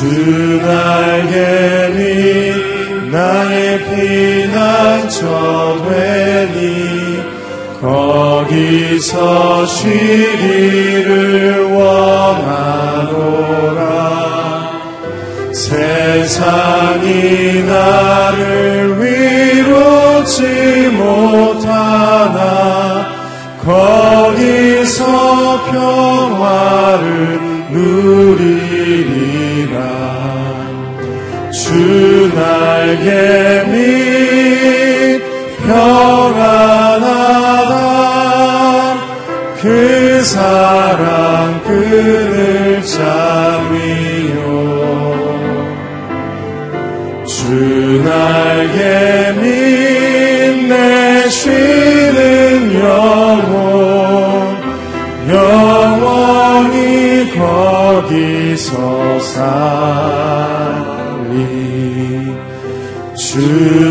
주 0.00 0.06
날개 0.62 1.34
밑 1.94 2.00
나의 3.12 3.84
피난처 3.84 5.20
되니 5.86 6.58
거기서 7.82 9.66
쉬기를 9.66 11.04
원하노라. 11.74 13.80
세상이 15.52 17.62
나 17.66 18.29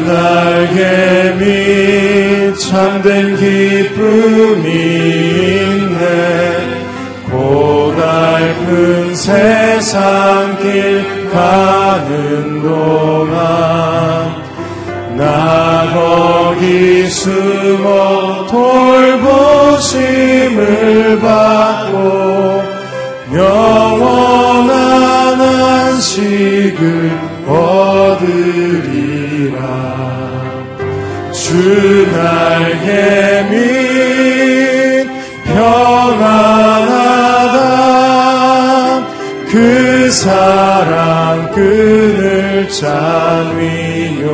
날개 0.10 1.36
밑 1.38 2.58
참된 2.58 3.38
기쁨이 3.38 4.68
있네. 5.62 6.10
고달픈 7.30 9.16
세상 9.16 10.58
길 10.58 11.30
가는 11.32 12.62
동안 12.64 13.38
나 15.16 15.86
거기 15.94 17.08
숨어 17.08 18.48
돌보심을 19.70 21.20
받고 21.20 22.64
영원한 23.36 24.72
안식을 25.40 27.12
얻으리라 27.46 28.40
주 31.50 31.56
날개 32.12 33.44
밑 33.50 35.10
평안하다. 35.46 36.70
그 39.50 40.12
사랑 40.12 41.52
끈을 41.52 42.70
잠이요. 42.70 44.28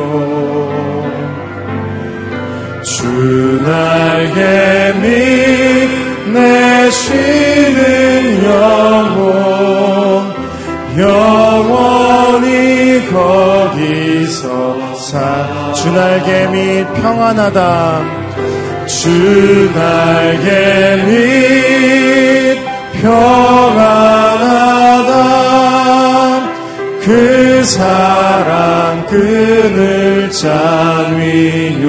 주 2.82 3.62
날개 3.64 4.92
밑내 5.00 5.45
주 15.86 15.92
날개 15.92 16.48
밑 16.48 16.84
평안하다. 16.94 18.04
주 18.88 19.70
날개 19.72 20.96
밑 21.06 22.58
평안하다. 23.00 25.12
그 27.04 27.62
사랑 27.64 29.06
끈을 29.06 30.28
잠이요 30.32 31.86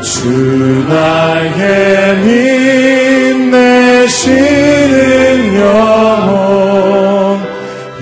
주 0.00 0.86
날개 0.88 2.14
밑내 3.42 4.08
쉬는 4.08 5.54
영혼 5.60 7.44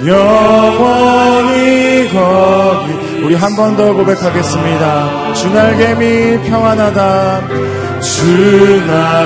영원히 0.06 1.62
거기 2.12 2.81
우리 3.32 3.38
한 3.40 3.56
번 3.56 3.74
더 3.78 3.94
고백하겠습니다. 3.94 5.32
주 5.32 5.48
날개 5.54 5.94
밑 5.94 6.42
평안하다. 6.50 7.40
주날 8.02 9.21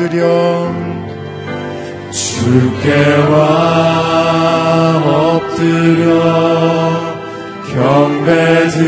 엎드려 0.00 0.72
주께와 2.10 3.36
엎드려 5.04 5.60
엎드려 5.60 6.08
경배드립니다. 7.74 8.80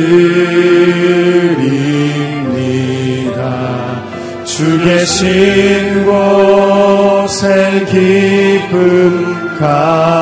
주 4.45 4.83
계신 4.83 6.07
곳에 6.07 7.85
기쁨 7.91 9.59
가 9.59 10.22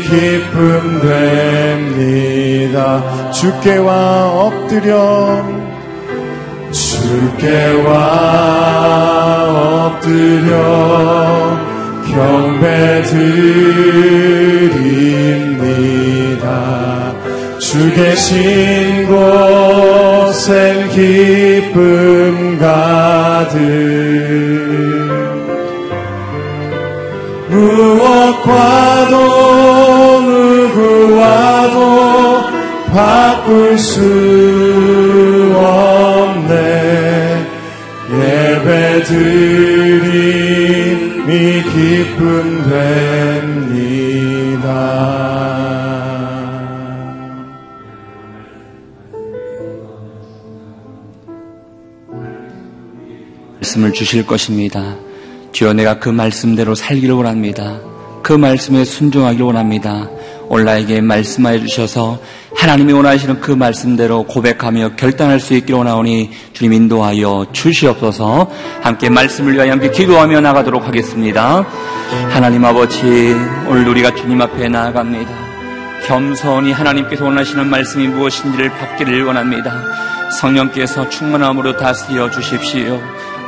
기쁨 0.02 1.00
됩니다. 2.60 2.76
주께와 3.32 3.90
엎드려. 4.32 5.44
주께와 6.70 7.92
엎드려. 9.96 11.26
경배 12.16 13.02
드립니다 13.02 13.26
주 17.76 17.92
계신 17.92 19.06
곳엔 19.06 20.88
기쁨 20.88 22.58
가득. 22.58 23.58
무엇과도 27.50 29.14
누구와도 30.22 31.76
바꿀 32.94 33.78
수 33.78 34.00
없네. 35.54 36.56
예배 38.10 39.02
드림이 39.02 40.32
기쁨 41.62 42.24
됩니다 43.52 44.66
말씀을 53.66 53.92
주실 53.92 54.26
것입니다. 54.26 54.96
주여 55.52 55.72
내가 55.72 55.98
그 55.98 56.08
말씀대로 56.08 56.74
살기를 56.74 57.14
원합니다. 57.14 57.80
그 58.22 58.32
말씀에 58.32 58.84
순종하기를 58.84 59.46
원합니다. 59.46 60.08
올라에게 60.48 61.00
말씀하여 61.00 61.58
주셔서 61.60 62.18
하나님이 62.54 62.92
원하시는 62.92 63.40
그 63.40 63.50
말씀대로 63.50 64.24
고백하며 64.24 64.96
결단할 64.96 65.40
수 65.40 65.54
있기를 65.54 65.78
원하오니 65.78 66.30
주님 66.52 66.72
인도하여 66.74 67.46
주시옵소서 67.52 68.50
함께 68.82 69.08
말씀을 69.08 69.54
위하여 69.54 69.72
함께 69.72 69.90
기도하며 69.90 70.40
나가도록 70.40 70.86
하겠습니다. 70.86 71.66
하나님 72.28 72.64
아버지 72.64 73.34
오늘 73.68 73.88
우리가 73.88 74.14
주님 74.14 74.40
앞에 74.40 74.68
나아갑니다. 74.68 75.32
겸손히 76.06 76.70
하나님께서 76.70 77.24
원하시는 77.24 77.68
말씀이 77.68 78.06
무엇인지를 78.08 78.70
받기를 78.70 79.24
원합니다. 79.24 79.72
성령께서 80.40 81.08
충만함으로 81.08 81.76
다스려 81.76 82.30
주십시오. 82.30 83.00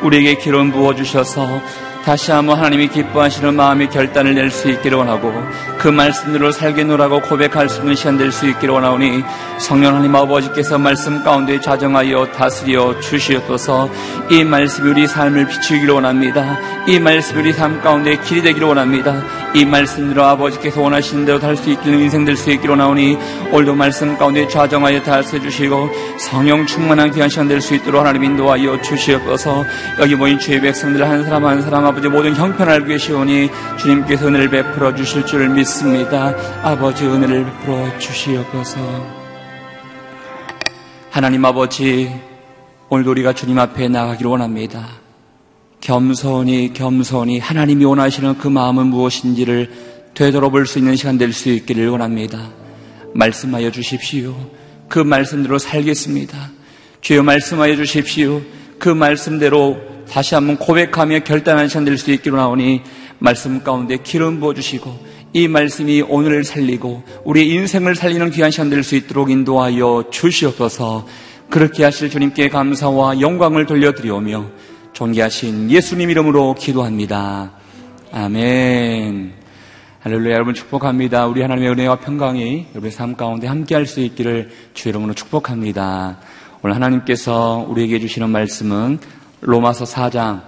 우리에게 0.03 0.37
기름 0.37 0.71
부어 0.71 0.95
주셔서 0.95 1.61
다시 2.09 2.33
한번 2.33 2.57
하나님이 2.57 2.89
기뻐하시는 2.89 3.55
마음의 3.55 3.91
결단을 3.91 4.35
낼 4.35 4.51
수 4.51 4.71
있기를 4.71 4.97
원하고 4.97 5.31
그 5.77 5.89
말씀대로 5.89 6.51
살겠노라고 6.53 7.21
고백할 7.21 7.69
수 7.69 7.81
있는 7.81 7.95
시간 7.95 8.17
될 8.17 8.33
수 8.33 8.47
있기를 8.47 8.73
원하오니 8.73 9.23
성령 9.59 9.93
하나님 9.93 10.17
아버지께서 10.17 10.79
말씀 10.79 11.23
가운데 11.23 11.61
자정하여 11.61 12.33
다스려 12.33 12.99
주시옵소서 13.01 13.91
이 14.31 14.43
말씀이 14.43 14.89
우리 14.89 15.07
삶을 15.07 15.49
비추기를 15.49 15.93
원합니다. 15.93 16.57
이 16.87 16.99
말씀이 16.99 17.41
우리 17.41 17.53
삶 17.53 17.79
가운데 17.83 18.17
길이 18.23 18.41
되기를 18.41 18.67
원합니다. 18.67 19.23
이 19.55 19.67
말씀대로 19.67 20.25
아버지께서 20.25 20.81
원하시는 20.81 21.27
대로 21.27 21.39
달수 21.39 21.69
있기를 21.71 22.01
인생 22.01 22.25
될 22.25 22.37
수 22.37 22.51
있기를 22.51 22.71
원하오니 22.71 23.19
오늘도 23.53 23.75
말씀 23.75 24.17
가운데 24.17 24.49
자정하여 24.49 25.03
다스려 25.03 25.43
주시고 25.43 25.91
성령 26.19 26.65
충만한 26.65 27.11
귀한 27.11 27.29
시간 27.29 27.49
될 27.49 27.61
수 27.61 27.75
있도록 27.75 28.01
하나님 28.01 28.25
인도하여 28.25 28.81
주시옵소서 28.81 29.65
여기 30.01 30.15
모인 30.15 30.39
주의 30.39 30.61
백성들 30.61 31.07
한 31.07 31.25
사람 31.25 31.45
한 31.45 31.61
사람 31.63 31.85
아버 31.85 31.98
지 32.01 32.09
모든 32.09 32.35
형편을 32.35 32.87
계시오니 32.87 33.51
주님께서 33.79 34.29
은혜를 34.29 34.51
베풀어 34.51 34.95
주실 34.95 35.27
줄 35.27 35.49
믿습니다. 35.49 36.35
아버지 36.63 37.05
은혜를 37.05 37.45
베풀어 37.45 37.99
주시옵소서. 37.99 38.79
하나님 41.11 41.45
아버지 41.45 42.11
오늘도 42.89 43.11
우리가 43.11 43.33
주님 43.33 43.59
앞에 43.59 43.89
나가기를 43.89 44.31
원합니다. 44.31 44.89
겸손히 45.81 46.73
겸손히 46.73 47.39
하나님이 47.39 47.85
원하시는 47.85 48.39
그 48.39 48.49
마음은 48.49 48.87
무엇인지를 48.87 49.71
되돌아볼 50.15 50.67
수 50.67 50.79
있는 50.79 50.97
시간 50.97 51.19
될 51.19 51.33
수 51.33 51.49
있기를 51.51 51.89
원합니다. 51.89 52.51
말씀하여 53.15 53.71
주십시오. 53.71 54.35
그 54.89 54.99
말씀대로 54.99 55.59
살겠습니다. 55.59 56.51
주여 57.01 57.23
말씀하여 57.23 57.77
주십시오. 57.77 58.43
그 58.79 58.89
말씀대로 58.89 59.77
다시 60.11 60.35
한번 60.35 60.57
고백하며 60.57 61.21
결단하는 61.21 61.69
시간 61.69 61.85
될 61.85 61.99
수 61.99 62.11
있기로 62.13 62.37
나오니 62.37 62.83
말씀 63.19 63.63
가운데 63.63 63.99
기름 64.03 64.41
부어주시고 64.41 65.19
이 65.35 65.49
말씀이 65.49 66.03
오늘을 66.03 66.45
살리고 66.45 67.03
우리의 67.25 67.49
인생을 67.51 67.95
살리는 67.95 68.31
귀한 68.31 68.51
시간 68.51 68.71
될 68.71 68.83
수 68.83 68.97
있도록 68.97 69.31
인도하여 69.31 70.05
주시옵소서 70.11 71.07
그렇게 71.51 71.85
하실 71.85 72.11
주님께 72.11 72.49
감사와 72.49 73.21
영광을 73.21 73.67
돌려드리오며 73.67 74.47
존귀하신 74.93 75.71
예수님 75.71 76.11
이름으로 76.11 76.55
기도합니다. 76.55 77.53
아멘. 78.13 79.33
할렐루야 80.01 80.35
여러분 80.35 80.55
축복합니다. 80.55 81.27
우리 81.27 81.43
하나님의 81.43 81.71
은혜와 81.73 81.97
평강이 82.01 82.67
여러분의 82.71 82.91
삶 82.93 83.15
가운데 83.17 83.47
함께 83.47 83.75
할 83.75 83.87
수 83.87 84.01
있기를 84.01 84.51
주 84.75 84.89
이름으로 84.89 85.15
축복합니다. 85.15 86.19
오늘 86.63 86.75
하나님께서 86.75 87.67
우리에게 87.69 87.99
주시는 88.01 88.31
말씀은 88.31 88.99
로마서 89.41 89.85
4장 89.85 90.43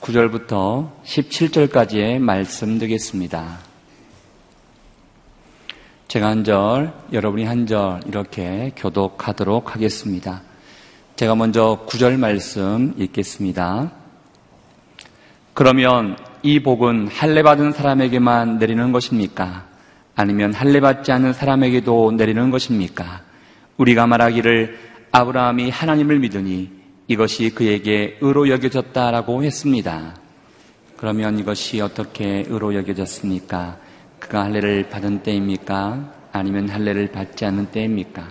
9절부터 0.00 0.90
17절까지의 1.04 2.18
말씀 2.18 2.76
되겠습니다. 2.80 3.58
제가 6.08 6.26
한 6.26 6.42
절, 6.42 6.92
여러분이 7.12 7.44
한 7.44 7.68
절 7.68 8.00
이렇게 8.04 8.72
교독하도록 8.74 9.76
하겠습니다. 9.76 10.42
제가 11.14 11.36
먼저 11.36 11.86
9절 11.88 12.18
말씀 12.18 12.94
읽겠습니다. 12.98 13.92
그러면 15.54 16.16
이 16.42 16.58
복은 16.58 17.06
할례 17.06 17.44
받은 17.44 17.70
사람에게만 17.70 18.58
내리는 18.58 18.90
것입니까? 18.90 19.66
아니면 20.16 20.52
할례 20.52 20.80
받지 20.80 21.12
않는 21.12 21.32
사람에게도 21.32 22.10
내리는 22.16 22.50
것입니까? 22.50 23.20
우리가 23.76 24.08
말하기를 24.08 24.78
아브라함이 25.12 25.70
하나님을 25.70 26.18
믿으니 26.18 26.81
이것이 27.12 27.50
그에게 27.50 28.16
의로 28.22 28.48
여겨졌다라고 28.48 29.44
했습니다. 29.44 30.16
그러면 30.96 31.38
이것이 31.38 31.80
어떻게 31.80 32.44
의로 32.48 32.74
여겨졌습니까? 32.74 33.76
그가 34.18 34.44
할례를 34.44 34.88
받은 34.88 35.22
때입니까? 35.22 36.10
아니면 36.32 36.70
할례를 36.70 37.12
받지 37.12 37.44
않은 37.44 37.66
때입니까? 37.66 38.30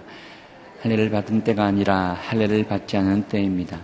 할례를 0.81 1.11
받은 1.11 1.43
때가 1.43 1.65
아니라 1.65 2.17
할례를 2.19 2.65
받지 2.65 2.97
않은 2.97 3.23
때입니다. 3.27 3.77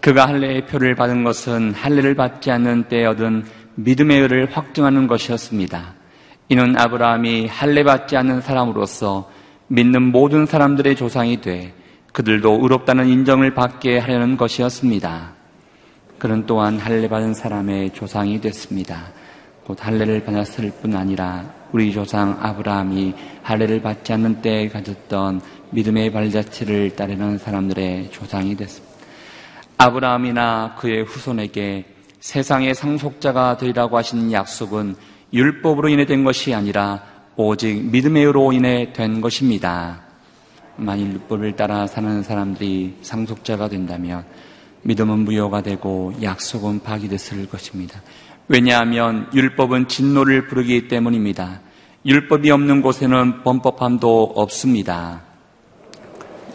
그가 0.00 0.26
할례의 0.26 0.66
표를 0.66 0.94
받은 0.94 1.22
것은 1.22 1.74
할례를 1.74 2.14
받지 2.14 2.50
않는 2.50 2.84
때에 2.84 3.04
얻은 3.04 3.44
믿음의 3.74 4.20
의를 4.20 4.50
확증하는 4.50 5.06
것이었습니다. 5.06 5.94
이는 6.48 6.78
아브라함이 6.78 7.46
할례 7.48 7.84
받지 7.84 8.16
않는 8.16 8.40
사람으로서 8.40 9.30
믿는 9.68 10.02
모든 10.02 10.46
사람들의 10.46 10.96
조상이 10.96 11.40
돼 11.40 11.74
그들도 12.14 12.60
의롭다는 12.62 13.08
인정을 13.08 13.54
받게 13.54 13.98
하려는 13.98 14.36
것이었습니다. 14.36 15.32
그는 16.16 16.46
또한 16.46 16.78
할례 16.78 17.08
받은 17.08 17.34
사람의 17.34 17.92
조상이 17.92 18.40
됐습니다. 18.40 19.08
곧 19.64 19.84
할례를 19.84 20.24
받았을 20.24 20.70
뿐 20.80 20.94
아니라 20.94 21.44
우리 21.72 21.92
조상 21.92 22.38
아브라함이 22.40 23.14
할례를 23.42 23.82
받지 23.82 24.12
않는 24.12 24.42
때에 24.42 24.68
가졌던 24.68 25.40
믿음의 25.70 26.12
발자취를 26.12 26.94
따르는 26.94 27.38
사람들의 27.38 28.12
조상이 28.12 28.54
됐습니다. 28.54 28.94
아브라함이나 29.78 30.76
그의 30.78 31.02
후손에게 31.02 31.84
세상의 32.20 32.76
상속자가 32.76 33.56
되리라고 33.56 33.98
하신 33.98 34.30
약속은 34.30 34.94
율법으로 35.32 35.88
인해 35.88 36.06
된 36.06 36.22
것이 36.22 36.54
아니라 36.54 37.02
오직 37.34 37.90
믿음의 37.90 38.24
의로 38.24 38.52
인해 38.52 38.92
된 38.92 39.20
것입니다. 39.20 40.03
만일 40.76 41.12
율법을 41.12 41.56
따라 41.56 41.86
사는 41.86 42.22
사람들이 42.22 42.98
상속자가 43.02 43.68
된다면 43.68 44.24
믿음은 44.82 45.20
무효가 45.20 45.62
되고 45.62 46.12
약속은 46.22 46.80
파기됐을 46.82 47.48
것입니다. 47.48 48.02
왜냐하면 48.48 49.28
율법은 49.32 49.88
진노를 49.88 50.48
부르기 50.48 50.88
때문입니다. 50.88 51.60
율법이 52.04 52.50
없는 52.50 52.82
곳에는 52.82 53.42
범법함도 53.42 54.34
없습니다. 54.36 55.22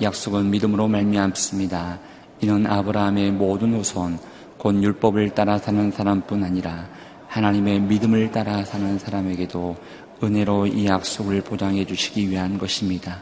약속은 0.01 0.51
믿음으로 0.51 0.87
말미암습니다. 0.87 1.99
이는 2.41 2.67
아브라함의 2.67 3.31
모든 3.31 3.73
후손 3.73 4.19
곧 4.57 4.81
율법을 4.83 5.31
따라 5.31 5.57
사는 5.57 5.89
사람뿐 5.89 6.43
아니라 6.43 6.87
하나님의 7.27 7.81
믿음을 7.81 8.31
따라 8.31 8.63
사는 8.63 8.99
사람에게도 8.99 9.75
은혜로 10.21 10.67
이 10.67 10.85
약속을 10.85 11.41
보장해 11.41 11.85
주시기 11.85 12.29
위한 12.29 12.57
것입니다. 12.57 13.21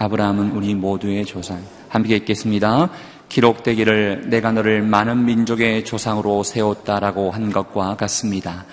아브라함은 0.00 0.52
우리 0.52 0.74
모두의 0.74 1.26
조상. 1.26 1.62
함께 1.90 2.16
읽겠습니다. 2.16 2.88
기록되기를 3.28 4.30
내가 4.30 4.50
너를 4.50 4.80
많은 4.80 5.26
민족의 5.26 5.84
조상으로 5.84 6.42
세웠다라고 6.42 7.30
한 7.30 7.52
것과 7.52 7.96
같습니다. 7.96 8.64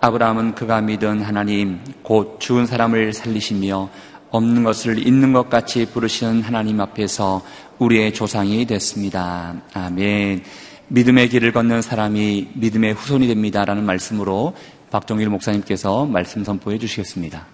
아브라함은 0.00 0.56
그가 0.56 0.80
믿은 0.80 1.22
하나님, 1.22 1.78
곧 2.02 2.40
죽은 2.40 2.66
사람을 2.66 3.12
살리시며 3.12 3.88
없는 4.30 4.64
것을 4.64 5.06
있는 5.06 5.32
것 5.32 5.48
같이 5.48 5.86
부르시는 5.86 6.42
하나님 6.42 6.80
앞에서 6.80 7.42
우리의 7.78 8.12
조상이 8.12 8.66
됐습니다. 8.66 9.54
아멘. 9.74 10.42
믿음의 10.88 11.28
길을 11.28 11.52
걷는 11.52 11.82
사람이 11.82 12.48
믿음의 12.54 12.94
후손이 12.94 13.28
됩니다라는 13.28 13.84
말씀으로 13.86 14.56
박종일 14.90 15.28
목사님께서 15.28 16.04
말씀 16.04 16.42
선포해 16.42 16.78
주시겠습니다. 16.78 17.53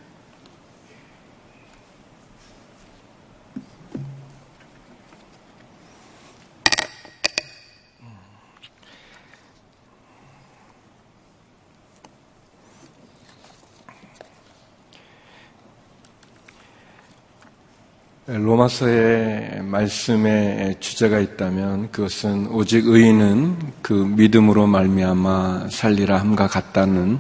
로마서의 18.33 19.63
말씀의 19.65 20.77
주제가 20.79 21.19
있다면 21.19 21.91
그것은 21.91 22.47
오직 22.53 22.87
의인은 22.87 23.57
그 23.83 23.93
믿음으로 23.93 24.69
말미암아 24.69 25.67
살리라 25.69 26.19
함과 26.21 26.47
같다는 26.47 27.19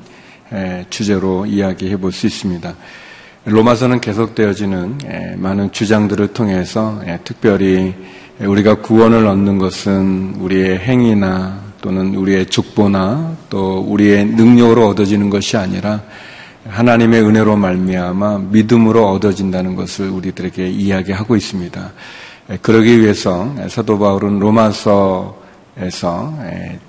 주제로 0.88 1.46
이야기해 1.46 1.96
볼 1.96 2.12
수 2.12 2.28
있습니다. 2.28 2.74
로마서는 3.44 4.00
계속되어지는 4.00 4.98
많은 5.38 5.72
주장들을 5.72 6.28
통해서 6.28 7.02
특별히 7.24 7.92
우리가 8.38 8.76
구원을 8.76 9.26
얻는 9.26 9.58
것은 9.58 10.36
우리의 10.38 10.78
행위나 10.78 11.60
또는 11.80 12.14
우리의 12.14 12.46
축보나 12.46 13.36
또 13.48 13.80
우리의 13.80 14.26
능력으로 14.26 14.86
얻어지는 14.86 15.28
것이 15.28 15.56
아니라 15.56 16.04
하나님의 16.70 17.22
은혜로 17.22 17.56
말미암아 17.56 18.38
믿음으로 18.50 19.08
얻어진다는 19.10 19.74
것을 19.76 20.08
우리들에게 20.08 20.68
이야기하고 20.68 21.36
있습니다. 21.36 21.92
그러기 22.62 23.00
위해서 23.00 23.54
사도 23.68 23.98
바울은 23.98 24.38
로마서에서 24.38 25.34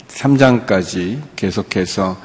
3장까지 0.08 1.20
계속해서 1.36 2.18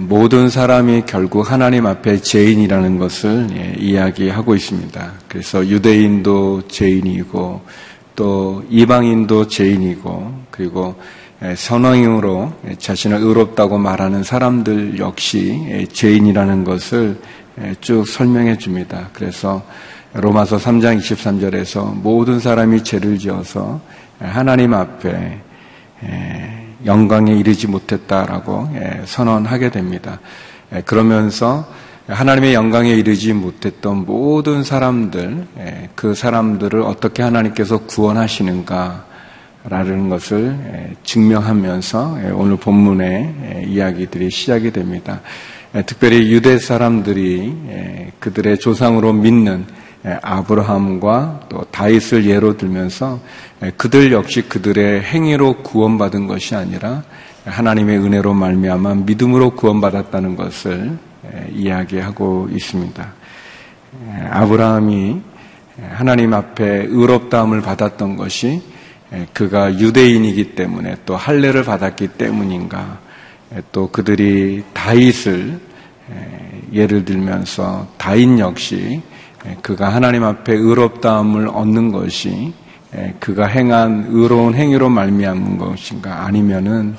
모든 0.00 0.48
사람이 0.48 1.02
결국 1.06 1.50
하나님 1.50 1.86
앞에 1.86 2.22
죄인이라는 2.22 2.98
것을 2.98 3.76
이야기하고 3.78 4.54
있습니다. 4.54 5.12
그래서 5.28 5.66
유대인도 5.66 6.68
죄인이고 6.68 7.60
또 8.14 8.64
이방인도 8.70 9.48
죄인이고 9.48 10.32
그리고 10.50 10.96
선왕으로 11.56 12.52
자신을 12.78 13.18
의롭다고 13.18 13.78
말하는 13.78 14.22
사람들 14.22 14.98
역시 14.98 15.86
죄인이라는 15.92 16.64
것을 16.64 17.20
쭉 17.80 18.06
설명해 18.06 18.58
줍니다. 18.58 19.10
그래서 19.12 19.62
로마서 20.14 20.56
3장 20.56 20.98
23절에서 20.98 21.94
모든 21.94 22.38
사람이 22.40 22.84
죄를 22.84 23.18
지어서 23.18 23.80
하나님 24.18 24.72
앞에 24.74 25.40
영광에 26.84 27.32
이르지 27.32 27.66
못했다라고 27.66 28.68
선언하게 29.04 29.70
됩니다. 29.70 30.20
그러면서 30.84 31.66
하나님의 32.06 32.54
영광에 32.54 32.90
이르지 32.90 33.32
못했던 33.32 34.06
모든 34.06 34.62
사람들, 34.62 35.46
그 35.96 36.14
사람들을 36.14 36.80
어떻게 36.82 37.22
하나님께서 37.22 37.78
구원하시는가, 37.78 39.05
라는 39.68 40.08
것을 40.08 40.56
증명하면서 41.02 42.18
오늘 42.34 42.56
본문의 42.56 43.64
이야기들이 43.66 44.30
시작이 44.30 44.70
됩니다. 44.70 45.20
특별히 45.86 46.32
유대 46.32 46.58
사람들이 46.58 48.12
그들의 48.20 48.58
조상으로 48.58 49.12
믿는 49.12 49.64
아브라함과 50.22 51.40
또 51.48 51.64
다윗을 51.70 52.26
예로 52.26 52.56
들면서 52.56 53.20
그들 53.76 54.12
역시 54.12 54.42
그들의 54.42 55.02
행위로 55.02 55.62
구원받은 55.62 56.28
것이 56.28 56.54
아니라 56.54 57.02
하나님의 57.44 57.98
은혜로 57.98 58.34
말미암아 58.34 58.94
믿음으로 59.06 59.50
구원받았다는 59.56 60.36
것을 60.36 60.96
이야기하고 61.52 62.48
있습니다. 62.52 63.12
아브라함이 64.30 65.20
하나님 65.90 66.34
앞에 66.34 66.86
의롭다함을 66.88 67.62
받았던 67.62 68.16
것이 68.16 68.62
그가 69.32 69.72
유대인이기 69.78 70.54
때문에 70.54 70.96
또 71.06 71.16
할례를 71.16 71.64
받았기 71.64 72.08
때문인가 72.08 72.98
또 73.72 73.88
그들이 73.90 74.64
다윗을 74.72 75.60
예를 76.72 77.04
들면서 77.04 77.88
다윗 77.96 78.38
역시 78.38 79.00
그가 79.62 79.88
하나님 79.88 80.24
앞에 80.24 80.54
의롭다함을 80.54 81.48
얻는 81.48 81.92
것이 81.92 82.52
그가 83.20 83.46
행한 83.46 84.06
의로운 84.08 84.54
행위로 84.54 84.88
말미암은 84.88 85.58
것인가 85.58 86.24
아니면은 86.24 86.96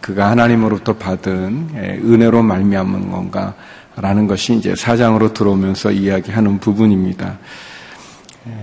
그가 0.00 0.30
하나님으로부터 0.30 0.94
받은 0.94 2.00
은혜로 2.04 2.42
말미암은 2.42 3.10
건가라는 3.10 4.26
것이 4.26 4.54
이제 4.54 4.74
사장으로 4.74 5.32
들어오면서 5.32 5.92
이야기하는 5.92 6.58
부분입니다. 6.58 7.38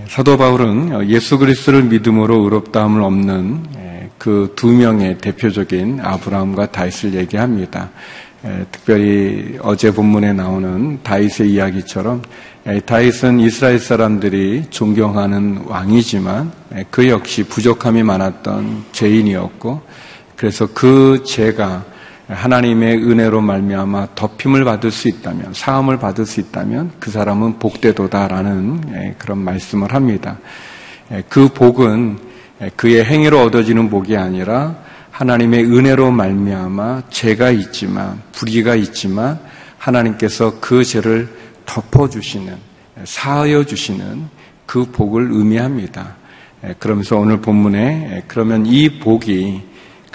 사도 0.08 0.36
바울은 0.36 1.08
예수 1.08 1.38
그리스도를 1.38 1.84
믿음으로 1.84 2.42
의롭다함을 2.44 3.02
얻는 3.02 3.80
그 4.20 4.52
두 4.54 4.70
명의 4.70 5.16
대표적인 5.16 6.00
아브라함과 6.02 6.72
다윗을 6.72 7.14
얘기합니다. 7.14 7.88
특별히 8.70 9.58
어제 9.62 9.90
본문에 9.92 10.34
나오는 10.34 10.98
다윗의 11.02 11.50
이야기처럼 11.50 12.22
다윗은 12.84 13.40
이스라엘 13.40 13.78
사람들이 13.78 14.64
존경하는 14.68 15.62
왕이지만 15.66 16.52
그 16.90 17.08
역시 17.08 17.44
부족함이 17.44 18.02
많았던 18.02 18.84
죄인이었고 18.92 19.80
그래서 20.36 20.68
그 20.74 21.22
죄가 21.24 21.86
하나님의 22.30 22.98
은혜로 22.98 23.40
말미암아 23.40 24.08
덮임을 24.14 24.64
받을 24.64 24.92
수 24.92 25.08
있다면 25.08 25.52
사함을 25.52 25.98
받을 25.98 26.24
수 26.24 26.40
있다면 26.40 26.92
그 27.00 27.10
사람은 27.10 27.58
복되도다라는 27.58 28.82
예, 28.94 29.14
그런 29.18 29.38
말씀을 29.38 29.94
합니다. 29.94 30.38
예, 31.10 31.24
그 31.28 31.48
복은 31.48 32.18
예, 32.62 32.70
그의 32.76 33.04
행위로 33.04 33.42
얻어지는 33.42 33.90
복이 33.90 34.16
아니라 34.16 34.76
하나님의 35.10 35.64
은혜로 35.64 36.12
말미암아 36.12 37.02
죄가 37.10 37.50
있지만 37.50 38.22
불의가 38.32 38.76
있지만 38.76 39.40
하나님께서 39.78 40.60
그 40.60 40.84
죄를 40.84 41.28
덮어 41.66 42.08
주시는 42.08 42.54
사하여 43.04 43.64
주시는 43.64 44.28
그 44.66 44.84
복을 44.92 45.28
의미합니다. 45.32 46.16
그러면서 46.78 47.16
오늘 47.16 47.40
본문에 47.40 48.24
그러면 48.28 48.66
이 48.66 49.00
복이 49.00 49.69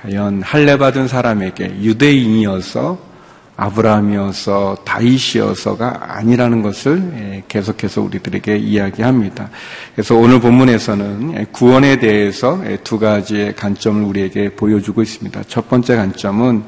과연 0.06 0.44
할례 0.44 0.78
받은 0.78 1.08
사람에게 1.08 1.78
유대인이어서 1.82 3.16
아브라함이어서 3.58 4.80
다윗이어서가 4.84 6.18
아니라는 6.18 6.62
것을 6.62 7.14
예, 7.16 7.44
계속해서 7.48 8.02
우리들에게 8.02 8.58
이야기합니다. 8.58 9.50
그래서 9.96 10.16
오늘 10.16 10.42
본문에서는 10.42 11.40
예, 11.40 11.46
구원에 11.52 11.98
대해서 11.98 12.62
예, 12.66 12.78
두 12.84 13.00
가지의 13.00 13.56
관점을 13.56 14.04
우리에게 14.04 14.56
보여주고 14.56 15.02
있습니다. 15.02 15.44
첫 15.48 15.70
번째 15.70 15.96
관점은 15.96 16.66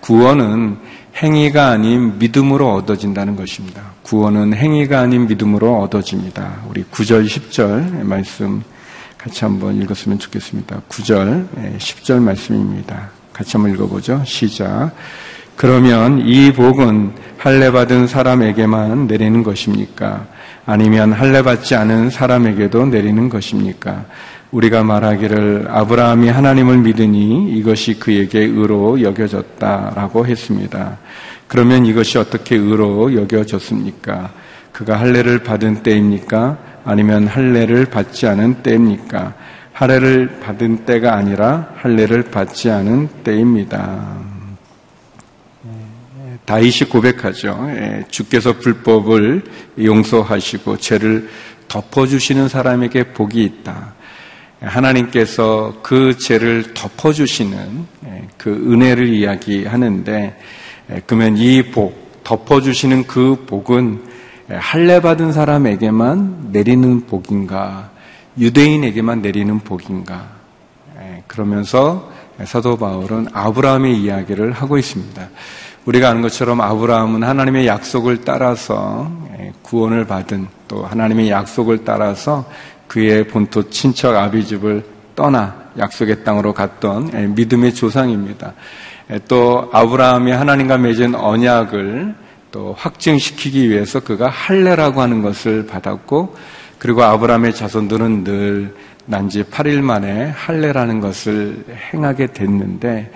구원은 0.00 0.76
행위가 1.16 1.68
아닌 1.68 2.18
믿음으로 2.18 2.70
얻어진다는 2.74 3.34
것입니다. 3.34 3.82
구원은 4.02 4.54
행위가 4.54 5.00
아닌 5.00 5.26
믿음으로 5.26 5.80
얻어집니다. 5.80 6.64
우리 6.68 6.84
9절, 6.84 7.26
10절 7.26 8.02
말씀 8.02 8.62
같이 9.20 9.44
한번 9.44 9.76
읽었으면 9.82 10.18
좋겠습니다. 10.18 10.80
9절, 10.88 11.76
10절 11.76 12.14
예, 12.14 12.20
말씀입니다. 12.20 13.10
같이 13.34 13.52
한번 13.52 13.74
읽어보죠. 13.74 14.22
시작. 14.24 14.92
그러면 15.56 16.26
이 16.26 16.50
복은 16.54 17.12
할례 17.36 17.70
받은 17.70 18.06
사람에게만 18.06 19.08
내리는 19.08 19.42
것입니까? 19.42 20.26
아니면 20.64 21.12
할례 21.12 21.42
받지 21.42 21.74
않은 21.74 22.08
사람에게도 22.08 22.86
내리는 22.86 23.28
것입니까? 23.28 24.06
우리가 24.52 24.84
말하기를 24.84 25.66
아브라함이 25.68 26.30
하나님을 26.30 26.78
믿으니 26.78 27.52
이것이 27.58 27.98
그에게 27.98 28.38
의로 28.38 29.02
여겨졌다라고 29.02 30.26
했습니다. 30.26 30.96
그러면 31.46 31.84
이것이 31.84 32.16
어떻게 32.16 32.56
의로 32.56 33.14
여겨졌습니까? 33.14 34.32
그가 34.72 34.98
할례를 34.98 35.42
받은 35.42 35.82
때입니까? 35.82 36.69
아니면 36.84 37.26
할례를 37.26 37.86
받지 37.86 38.26
않은 38.26 38.62
때입니까? 38.62 39.34
할례를 39.72 40.40
받은 40.40 40.84
때가 40.84 41.14
아니라 41.14 41.70
할례를 41.76 42.24
받지 42.24 42.70
않은 42.70 43.08
때입니다. 43.24 44.30
다윗이 46.44 46.90
고백하죠. 46.90 47.66
예, 47.70 48.04
주께서 48.10 48.54
불법을 48.54 49.44
용서하시고 49.78 50.78
죄를 50.78 51.28
덮어주시는 51.68 52.48
사람에게 52.48 53.12
복이 53.12 53.42
있다. 53.44 53.94
하나님께서 54.60 55.78
그 55.82 56.18
죄를 56.18 56.74
덮어주시는 56.74 57.86
예, 58.06 58.28
그 58.36 58.50
은혜를 58.50 59.08
이야기하는데 59.08 60.40
예, 60.90 61.02
그러면 61.06 61.38
이 61.38 61.62
복, 61.62 62.22
덮어주시는 62.24 63.06
그 63.06 63.44
복은 63.46 64.09
할례 64.58 65.00
받은 65.00 65.32
사람에게만 65.32 66.48
내리는 66.52 67.06
복인가, 67.06 67.90
유대인에게만 68.38 69.22
내리는 69.22 69.58
복인가. 69.60 70.40
그러면서 71.26 72.10
사도 72.44 72.76
바울은 72.76 73.28
아브라함의 73.32 74.00
이야기를 74.00 74.52
하고 74.52 74.78
있습니다. 74.78 75.28
우리가 75.86 76.10
아는 76.10 76.22
것처럼 76.22 76.60
아브라함은 76.60 77.22
하나님의 77.22 77.66
약속을 77.66 78.22
따라서 78.22 79.10
예, 79.38 79.52
구원을 79.62 80.06
받은 80.06 80.46
또 80.68 80.84
하나님의 80.84 81.30
약속을 81.30 81.84
따라서 81.84 82.44
그의 82.86 83.26
본토 83.28 83.68
친척 83.70 84.14
아비집을 84.14 84.84
떠나 85.16 85.54
약속의 85.78 86.22
땅으로 86.24 86.52
갔던 86.52 87.12
예, 87.14 87.26
믿음의 87.26 87.74
조상입니다. 87.74 88.52
예, 89.10 89.20
또 89.26 89.70
아브라함이 89.72 90.32
하나님과 90.32 90.78
맺은 90.78 91.14
언약을 91.14 92.14
또 92.52 92.74
확증시키기 92.76 93.70
위해서 93.70 94.00
그가 94.00 94.28
할례라고 94.28 95.00
하는 95.00 95.22
것을 95.22 95.66
받았고 95.66 96.36
그리고 96.78 97.02
아브라함의 97.02 97.54
자손들은 97.54 98.24
늘 98.24 98.74
난지 99.06 99.42
8일 99.42 99.80
만에 99.80 100.30
할례라는 100.30 101.00
것을 101.00 101.64
행하게 101.92 102.28
됐는데 102.28 103.10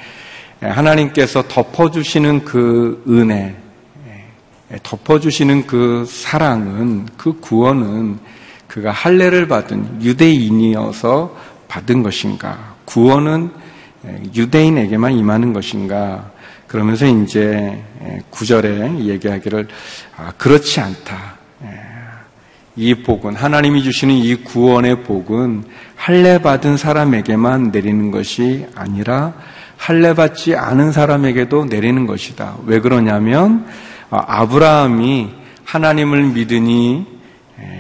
예, 0.63 0.67
하나님께서 0.67 1.43
덮어주시는 1.49 2.45
그 2.45 3.03
은혜, 3.09 3.55
예, 4.09 4.79
덮어주시는 4.83 5.67
그 5.67 6.05
사랑은, 6.09 7.07
그 7.17 7.39
구원은 7.41 8.19
그가 8.67 8.91
할례를 8.91 9.47
받은 9.47 10.03
유대인이어서 10.03 11.37
받은 11.69 12.03
것인가? 12.03 12.75
구원은 12.85 13.51
예, 14.07 14.23
유대인에게만 14.35 15.13
임하는 15.13 15.53
것인가? 15.53 16.31
그러면서 16.67 17.07
이제 17.07 17.83
구절에 18.31 18.99
얘기하기를 18.99 19.69
아, 20.17 20.33
그렇지 20.37 20.81
않다. 20.81 21.35
이 22.77 22.95
복은 22.95 23.37
하나님이 23.37 23.85
주시는 23.85 24.15
이 24.15 24.35
구원의 24.37 25.05
복은 25.05 25.65
할례 25.95 26.39
받은 26.39 26.77
사람에게만 26.77 27.71
내리는 27.71 28.11
것이 28.11 28.67
아니라 28.75 29.35
할례 29.77 30.15
받지 30.15 30.57
않은 30.57 30.91
사람에게도 30.91 31.67
내리는 31.67 32.07
것이다. 32.07 32.57
왜 32.67 32.81
그러냐면 32.81 33.67
아, 34.11 34.25
아브라함이 34.27 35.31
하나님을 35.65 36.25
믿으니 36.33 37.15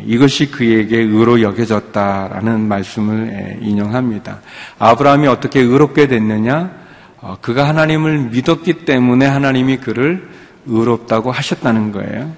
이것이 0.06 0.50
그에게 0.50 0.98
의로 0.98 1.42
여겨졌다라는 1.42 2.60
말씀을 2.68 3.58
인용합니다. 3.60 4.40
아브라함이 4.78 5.26
어떻게 5.26 5.60
의롭게 5.60 6.06
됐느냐? 6.06 6.83
어, 7.26 7.38
그가 7.40 7.66
하나님을 7.66 8.18
믿었기 8.32 8.84
때문에 8.84 9.24
하나님이 9.24 9.78
그를 9.78 10.28
의롭다고 10.66 11.32
하셨다는 11.32 11.90
거예요. 11.90 12.30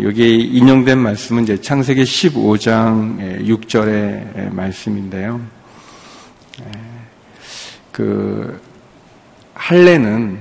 여기 0.00 0.38
인용된 0.42 0.96
말씀은 0.96 1.42
이제 1.42 1.60
창세기 1.60 2.04
15장 2.04 3.44
6절의 3.44 4.54
말씀인데요. 4.54 5.40
그 7.90 8.60
할례는 9.54 10.38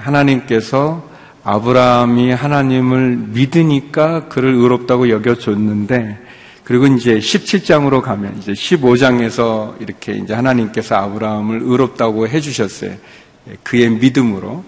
하나님께서 0.00 1.06
아브라함이 1.44 2.30
하나님을 2.32 3.16
믿으니까 3.28 4.28
그를 4.28 4.54
의롭다고 4.54 5.10
여겨줬는데 5.10 6.18
그리고 6.72 6.86
이제 6.86 7.18
17장으로 7.18 8.00
가면 8.00 8.38
이제 8.38 8.52
15장에서 8.52 9.78
이렇게 9.78 10.14
이제 10.14 10.32
하나님께서 10.32 10.94
아브라함을 10.94 11.60
의롭다고 11.62 12.28
해주셨어요. 12.28 12.92
그의 13.62 13.90
믿음으로. 13.90 14.64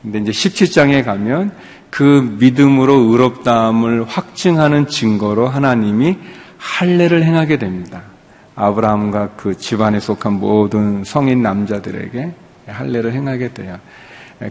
근데 0.00 0.20
이제 0.20 0.30
17장에 0.30 1.04
가면 1.04 1.50
그 1.90 2.36
믿음으로 2.38 2.94
의롭다함을 3.10 4.04
확증하는 4.04 4.86
증거로 4.86 5.48
하나님이 5.48 6.18
할례를 6.58 7.24
행하게 7.24 7.58
됩니다. 7.58 8.02
아브라함과 8.54 9.30
그 9.36 9.56
집안에 9.56 9.98
속한 9.98 10.34
모든 10.34 11.02
성인 11.02 11.42
남자들에게 11.42 12.34
할례를 12.68 13.12
행하게 13.14 13.52
돼요. 13.52 13.80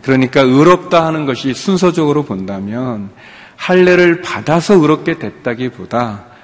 그러니까 0.01 0.41
의롭다 0.41 1.05
하는 1.05 1.25
것이 1.25 1.53
순서적으로 1.53 2.23
본다면 2.25 3.11
할례를 3.55 4.21
받아서 4.21 4.73
의롭게 4.73 5.19
됐다기보다 5.19 6.35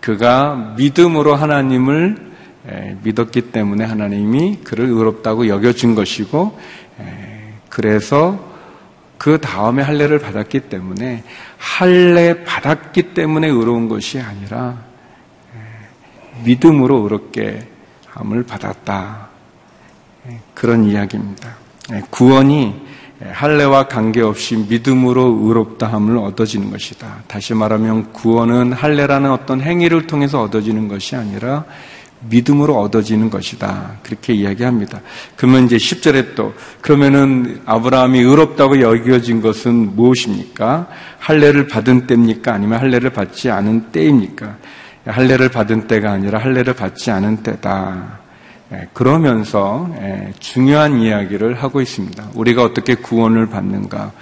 그가 0.00 0.74
믿음으로 0.76 1.34
하나님을 1.34 2.28
믿었기 3.02 3.52
때문에 3.52 3.84
하나님이 3.84 4.58
그를 4.64 4.86
의롭다고 4.86 5.48
여겨준 5.48 5.94
것이고 5.94 6.58
그래서 7.68 8.46
그 9.16 9.40
다음에 9.40 9.82
할례를 9.82 10.18
받았기 10.18 10.60
때문에 10.68 11.24
할례 11.58 12.44
받았기 12.44 13.14
때문에 13.14 13.48
의로운 13.48 13.88
것이 13.88 14.20
아니라 14.20 14.78
믿음으로 16.44 16.98
의롭게 17.02 17.68
함을 18.06 18.44
받았다. 18.44 19.28
그런 20.54 20.84
이야기입니다. 20.84 21.56
예, 21.92 22.02
구원이 22.10 22.87
할례와 23.20 23.88
관계없이 23.88 24.56
믿음으로 24.68 25.40
의롭다함을 25.42 26.18
얻어지는 26.18 26.70
것이다. 26.70 27.24
다시 27.26 27.52
말하면 27.52 28.12
구원은 28.12 28.72
할례라는 28.72 29.30
어떤 29.30 29.60
행위를 29.60 30.06
통해서 30.06 30.40
얻어지는 30.42 30.86
것이 30.86 31.16
아니라 31.16 31.64
믿음으로 32.20 32.78
얻어지는 32.80 33.30
것이다. 33.30 33.98
그렇게 34.02 34.34
이야기합니다. 34.34 35.00
그러면 35.36 35.66
이제 35.66 35.76
10절에 35.76 36.34
또 36.34 36.54
그러면은 36.80 37.60
아브라함이 37.64 38.20
의롭다고 38.20 38.80
여겨진 38.80 39.40
것은 39.40 39.96
무엇입니까? 39.96 40.88
할례를 41.18 41.66
받은 41.66 42.06
때입니까? 42.06 42.52
아니면 42.52 42.80
할례를 42.80 43.10
받지 43.10 43.50
않은 43.50 43.90
때입니까? 43.92 44.56
할례를 45.06 45.48
받은 45.48 45.86
때가 45.86 46.12
아니라 46.12 46.38
할례를 46.38 46.74
받지 46.74 47.10
않은 47.10 47.38
때다. 47.38 48.18
예, 48.72 48.88
그러면서 48.92 49.90
예, 50.00 50.32
중요한 50.38 51.00
이야기를 51.00 51.54
하고 51.54 51.80
있습니다. 51.80 52.30
우리가 52.34 52.62
어떻게 52.62 52.94
구원을 52.94 53.48
받는가? 53.48 54.12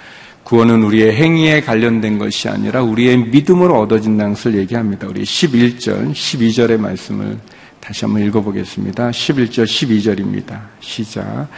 구원은 0.43 0.83
우리의 0.83 1.13
행위에 1.13 1.61
관련된 1.61 2.17
것이 2.17 2.47
아니라 2.47 2.81
우리의 2.81 3.17
믿음으로 3.17 3.77
얻어진다는 3.81 4.33
것을 4.33 4.55
얘기합니다. 4.55 5.05
우리 5.07 5.23
11절, 5.23 6.13
12절의 6.13 6.79
말씀을 6.79 7.37
다시 7.81 8.05
한번 8.05 8.23
읽어보겠습니다. 8.23 9.11
11절, 9.11 9.65
12절입니다. 9.65 10.61
시작. 10.79 11.49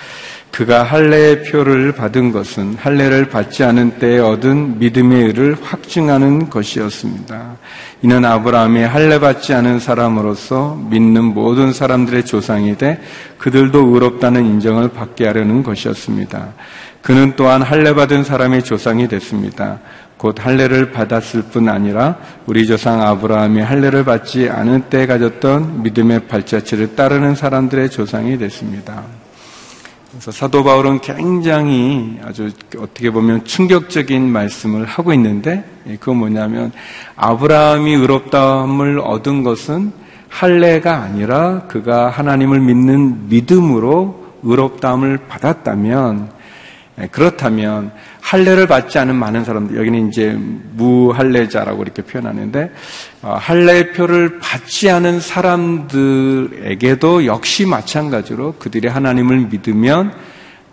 그가 0.52 0.84
할례의 0.84 1.44
표를 1.44 1.94
받은 1.94 2.32
것은 2.32 2.76
할례를 2.76 3.30
받지 3.30 3.64
않은 3.64 4.00
때에 4.00 4.20
얻은 4.20 4.80
믿음의 4.80 5.24
의를 5.26 5.56
확증하는 5.62 6.50
것이었습니다. 6.50 7.58
이는 8.02 8.26
아브라함이 8.26 8.82
할례 8.82 9.20
받지 9.20 9.54
않은 9.54 9.80
사람으로서 9.80 10.76
믿는 10.90 11.24
모든 11.24 11.72
사람들의 11.72 12.26
조상이 12.26 12.78
돼 12.78 13.02
그들도 13.38 13.88
의롭다는 13.88 14.46
인정을 14.46 14.90
받게 14.90 15.28
하려는 15.28 15.64
것이었습니다. 15.64 16.54
그는 17.02 17.34
또한 17.36 17.62
할례 17.62 17.94
받은 17.94 18.24
사람의 18.24 18.64
조상이 18.64 19.08
됐습니다. 19.08 19.80
곧 20.18 20.46
할례를 20.46 20.92
받았을 20.92 21.44
뿐 21.44 21.70
아니라 21.70 22.18
우리 22.46 22.68
조상 22.68 23.02
아브라함이 23.02 23.62
할례를 23.62 24.04
받지 24.04 24.50
않은 24.50 24.90
때 24.90 25.06
가졌던 25.06 25.84
믿음의 25.84 26.28
발자취를 26.28 26.96
따르는 26.96 27.36
사람들의 27.36 27.90
조상이 27.90 28.38
됐습니다. 28.38 29.19
그래서 30.10 30.32
사도 30.32 30.64
바울은 30.64 31.02
굉장히 31.02 32.20
아주 32.24 32.50
어떻게 32.78 33.12
보면 33.12 33.46
충격적인 33.46 34.28
말씀을 34.32 34.86
하고 34.86 35.14
있는데 35.14 35.64
예, 35.88 35.98
그건 35.98 36.18
뭐냐면 36.18 36.72
아브라함이 37.16 37.94
의롭다함을 37.94 39.00
얻은 39.00 39.44
것은 39.44 39.94
할례가 40.28 40.98
아니라 40.98 41.68
그가 41.68 42.10
하나님을 42.10 42.60
믿는 42.60 43.30
믿음으로 43.30 44.34
의롭다함을 44.42 45.28
받았다면 45.28 46.32
예, 47.02 47.08
그렇다면 47.08 47.92
할례를 48.30 48.68
받지 48.68 49.00
않은 49.00 49.16
많은 49.16 49.44
사람들 49.44 49.76
여기는 49.76 50.10
이제 50.10 50.38
무할례자라고 50.76 51.82
이렇게 51.82 52.04
표현하는데 52.04 52.72
어, 53.24 53.36
할례표를 53.40 54.38
받지 54.38 54.88
않은 54.92 55.20
사람들에게도 55.20 56.06
역시 57.26 57.66
마찬가지로 57.66 58.54
그들이 58.60 58.88
하나님을 58.88 59.48
믿으면 59.48 60.14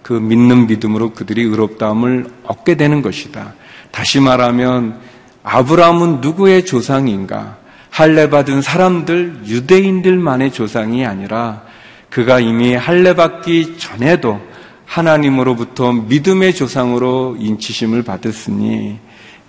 그 0.02 0.12
믿는 0.12 0.66
믿음으로 0.66 1.14
그들이 1.14 1.44
의롭다함을 1.44 2.26
얻게 2.44 2.74
되는 2.74 3.00
것이다. 3.00 3.54
다시 3.90 4.20
말하면 4.20 4.98
아브라함은 5.42 6.20
누구의 6.20 6.66
조상인가? 6.66 7.56
할례 7.88 8.28
받은 8.28 8.60
사람들 8.60 9.44
유대인들만의 9.46 10.52
조상이 10.52 11.06
아니라 11.06 11.62
그가 12.10 12.38
이미 12.38 12.74
할례 12.74 13.14
받기 13.14 13.78
전에도 13.78 14.42
하나님으로부터 14.87 15.92
믿음의 15.92 16.55
조상으로 16.55 17.37
인치심을 17.38 18.03
받았으니 18.03 18.99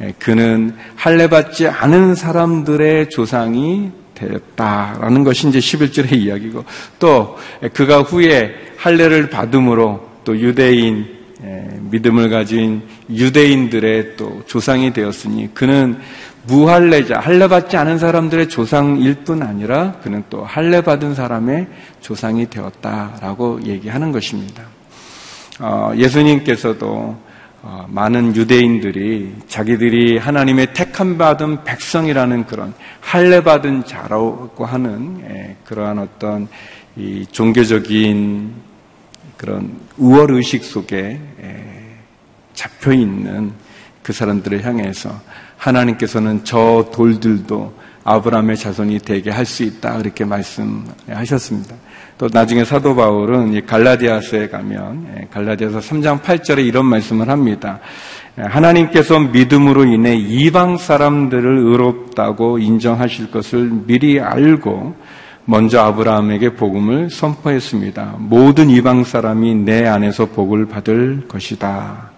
예, 0.02 0.14
그는 0.20 0.76
할례 0.96 1.28
받지 1.28 1.68
않은 1.68 2.16
사람들의 2.16 3.10
조상이 3.10 3.92
되었다라는 4.14 5.24
것이 5.24 5.48
이제 5.48 5.60
11절의 5.60 6.14
이야기고 6.14 6.66
또 7.00 7.38
그가 7.74 8.02
후에 8.02 8.54
할례를 8.78 9.30
받음으로 9.30 10.08
또 10.24 10.38
유대인 10.38 11.18
예, 11.44 11.80
믿음을 11.82 12.30
가진 12.30 12.82
유대인들의 13.10 14.18
또 14.18 14.42
조상이 14.48 14.92
되었으니 14.92 15.54
그는 15.54 16.00
무할례자, 16.48 17.20
할례 17.20 17.48
받지 17.48 17.78
않은 17.78 18.00
사람들의 18.00 18.50
조상일 18.50 19.16
뿐 19.16 19.44
아니라 19.44 19.94
그는 20.02 20.24
또 20.30 20.44
할례 20.44 20.82
받은 20.82 21.14
사람의 21.14 21.68
조상이 22.02 22.50
되었다라고 22.50 23.62
얘기하는 23.66 24.12
것입니다. 24.12 24.77
어, 25.60 25.92
예수님께서도 25.96 27.18
어, 27.64 27.86
많은 27.90 28.36
유대인들이 28.36 29.36
자기들이 29.48 30.18
하나님의 30.20 30.74
택함 30.74 31.18
받은 31.18 31.64
백성이라는 31.64 32.46
그런 32.46 32.74
할례 33.02 33.44
받은 33.44 33.86
자라고 33.86 34.66
하는 34.66 35.22
예, 35.28 35.56
그러한 35.66 36.00
어떤 36.00 36.48
이 36.96 37.26
종교적인 37.32 38.54
그런 39.36 39.80
우월 39.98 40.32
의식 40.32 40.64
속에 40.64 41.20
예, 41.42 41.98
잡혀 42.54 42.94
있는 42.94 43.54
그 44.04 44.14
사람들을 44.14 44.64
향해서 44.64 45.20
하나님께서는 45.58 46.44
저 46.44 46.90
돌들도 46.94 47.74
아브라함의 48.04 48.56
자손이 48.56 49.00
되게 49.00 49.32
할 49.32 49.46
수 49.46 49.64
있다 49.64 49.98
그렇게 49.98 50.24
말씀하셨습니다. 50.24 51.76
또 52.18 52.28
나중에 52.32 52.66
사도 52.66 52.96
바울은 52.96 53.66
갈라디아서에 53.66 54.50
가면 54.50 55.08
예, 55.16 55.28
갈라디아서 55.32 55.80
3장 55.80 56.22
8절에 56.22 56.66
이런 56.66 56.86
말씀을 56.86 57.30
합니다. 57.30 57.80
예, 58.40 58.42
하나님께서 58.42 59.20
믿음으로 59.20 59.86
인해 59.86 60.16
이방 60.16 60.78
사람들을 60.78 61.58
의롭다고 61.60 62.58
인정하실 62.58 63.30
것을 63.30 63.70
미리 63.86 64.20
알고 64.20 64.96
먼저 65.46 65.80
아브라함에게 65.82 66.56
복음을 66.56 67.12
선포했습니다. 67.12 68.16
모든 68.18 68.72
이방 68.72 69.04
사람이 69.04 69.54
내 69.56 69.86
안에서 69.86 70.26
복을 70.26 70.66
받을 70.66 71.28
것이다. 71.28 72.12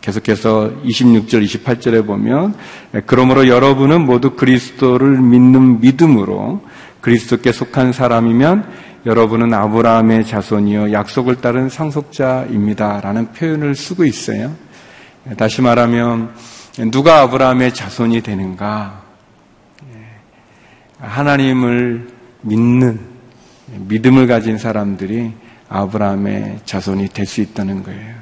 계속해서 0.00 0.72
26절, 0.84 1.44
28절에 1.46 2.04
보면 2.04 2.54
예, 2.96 3.02
그러므로 3.06 3.46
여러분은 3.46 4.04
모두 4.04 4.30
그리스도를 4.30 5.20
믿는 5.20 5.80
믿음으로 5.80 6.60
그리스도께 7.00 7.52
속한 7.52 7.92
사람이면 7.92 8.93
여러분은 9.06 9.52
아브라함의 9.52 10.26
자손이요 10.26 10.92
약속을 10.92 11.42
따른 11.42 11.68
상속자입니다라는 11.68 13.32
표현을 13.32 13.74
쓰고 13.74 14.06
있어요. 14.06 14.54
다시 15.36 15.60
말하면 15.60 16.32
누가 16.90 17.20
아브라함의 17.20 17.74
자손이 17.74 18.22
되는가? 18.22 19.02
하나님을 20.98 22.08
믿는 22.40 22.98
믿음을 23.66 24.26
가진 24.26 24.56
사람들이 24.56 25.32
아브라함의 25.68 26.60
자손이 26.64 27.08
될 27.08 27.26
수 27.26 27.42
있다는 27.42 27.82
거예요. 27.82 28.14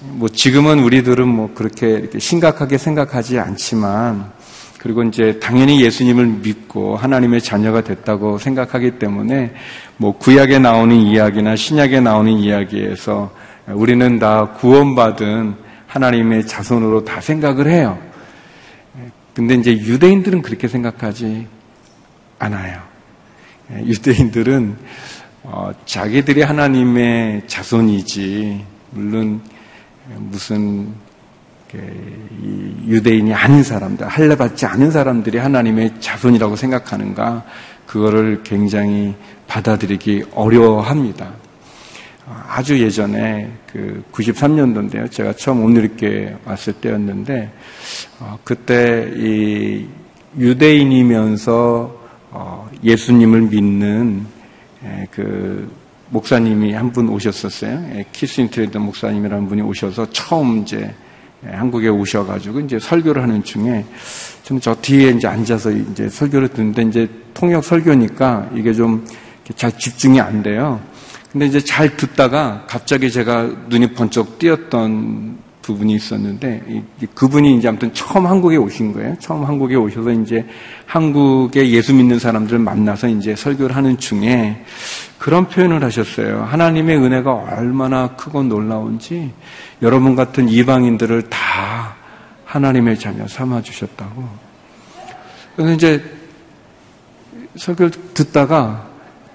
뭐 0.00 0.28
지금은 0.28 0.80
우리들은 0.80 1.26
뭐 1.28 1.52
그렇게 1.54 2.10
심각하게 2.18 2.76
생각하지 2.76 3.38
않지만 3.38 4.32
그리고 4.78 5.02
이제 5.02 5.38
당연히 5.40 5.82
예수님을 5.82 6.26
믿고 6.26 6.96
하나님의 6.96 7.42
자녀가 7.42 7.82
됐다고 7.82 8.38
생각하기 8.38 8.98
때문에 8.98 9.52
뭐 10.00 10.12
구약에 10.16 10.58
나오는 10.58 10.96
이야기나 10.96 11.56
신약에 11.56 12.00
나오는 12.00 12.32
이야기에서 12.32 13.30
우리는 13.66 14.18
다 14.18 14.52
구원받은 14.52 15.54
하나님의 15.86 16.46
자손으로 16.46 17.04
다 17.04 17.20
생각을 17.20 17.68
해요. 17.68 17.98
근데 19.34 19.56
이제 19.56 19.72
유대인들은 19.72 20.40
그렇게 20.40 20.68
생각하지 20.68 21.46
않아요. 22.38 22.80
유대인들은 23.70 24.78
어, 25.42 25.70
자기들이 25.84 26.44
하나님의 26.44 27.42
자손이지 27.46 28.64
물론 28.92 29.42
무슨 30.16 30.94
유대인이 32.86 33.34
아닌 33.34 33.62
사람들, 33.62 34.08
할례받지 34.08 34.64
않은 34.64 34.90
사람들이 34.90 35.36
하나님의 35.36 36.00
자손이라고 36.00 36.56
생각하는가, 36.56 37.44
그거를 37.86 38.42
굉장히 38.44 39.14
받아들이기 39.50 40.26
어려워합니다. 40.32 41.32
아주 42.48 42.80
예전에 42.80 43.50
그 43.66 44.04
93년도인데요. 44.12 45.10
제가 45.10 45.32
처음 45.32 45.64
오늘 45.64 45.84
이렇게 45.84 46.36
왔을 46.44 46.72
때였는데, 46.74 47.50
어, 48.20 48.38
그때 48.44 49.12
이 49.16 49.86
유대인이면서 50.38 51.98
어, 52.30 52.70
예수님을 52.84 53.42
믿는 53.42 54.24
그 55.10 55.68
목사님이 56.10 56.72
한 56.72 56.92
분 56.92 57.08
오셨었어요. 57.08 58.04
키스 58.12 58.33
인트레이터 58.33 58.78
목사님이라는 58.78 59.48
분이 59.48 59.62
오셔서 59.62 60.08
처음 60.10 60.58
이제 60.62 60.94
예, 61.46 61.50
한국에 61.50 61.88
오셔가지고 61.88 62.60
이제 62.60 62.78
설교를 62.78 63.22
하는 63.22 63.42
중에 63.42 63.84
저는 64.42 64.60
저 64.60 64.74
뒤에 64.74 65.10
이제 65.10 65.26
앉아서 65.26 65.70
이제 65.70 66.08
설교를 66.08 66.48
듣는데 66.48 66.82
이제 66.82 67.08
통역 67.32 67.64
설교니까 67.64 68.50
이게 68.54 68.74
좀 68.74 69.06
잘 69.56 69.76
집중이 69.76 70.20
안 70.20 70.42
돼요. 70.42 70.80
근데 71.32 71.46
이제 71.46 71.60
잘 71.60 71.96
듣다가 71.96 72.64
갑자기 72.66 73.10
제가 73.10 73.48
눈이 73.68 73.94
번쩍 73.94 74.38
띄었던 74.38 75.38
부분이 75.62 75.94
있었는데 75.94 76.82
그분이 77.14 77.56
이제 77.56 77.68
아무튼 77.68 77.92
처음 77.94 78.26
한국에 78.26 78.56
오신 78.56 78.92
거예요. 78.92 79.16
처음 79.20 79.44
한국에 79.44 79.76
오셔서 79.76 80.10
이제 80.12 80.44
한국에 80.86 81.70
예수 81.70 81.94
믿는 81.94 82.18
사람들을 82.18 82.58
만나서 82.58 83.08
이제 83.08 83.36
설교를 83.36 83.76
하는 83.76 83.98
중에 83.98 84.64
그런 85.18 85.48
표현을 85.48 85.84
하셨어요. 85.84 86.44
하나님의 86.44 86.96
은혜가 86.96 87.32
얼마나 87.32 88.16
크고 88.16 88.42
놀라운지 88.44 89.32
여러분 89.82 90.16
같은 90.16 90.48
이방인들을 90.48 91.28
다 91.28 91.94
하나님의 92.46 92.98
자녀 92.98 93.28
삼아 93.28 93.62
주셨다고. 93.62 94.28
그래서 95.54 95.74
이제 95.74 96.02
설교를 97.56 97.92
듣다가 98.14 98.89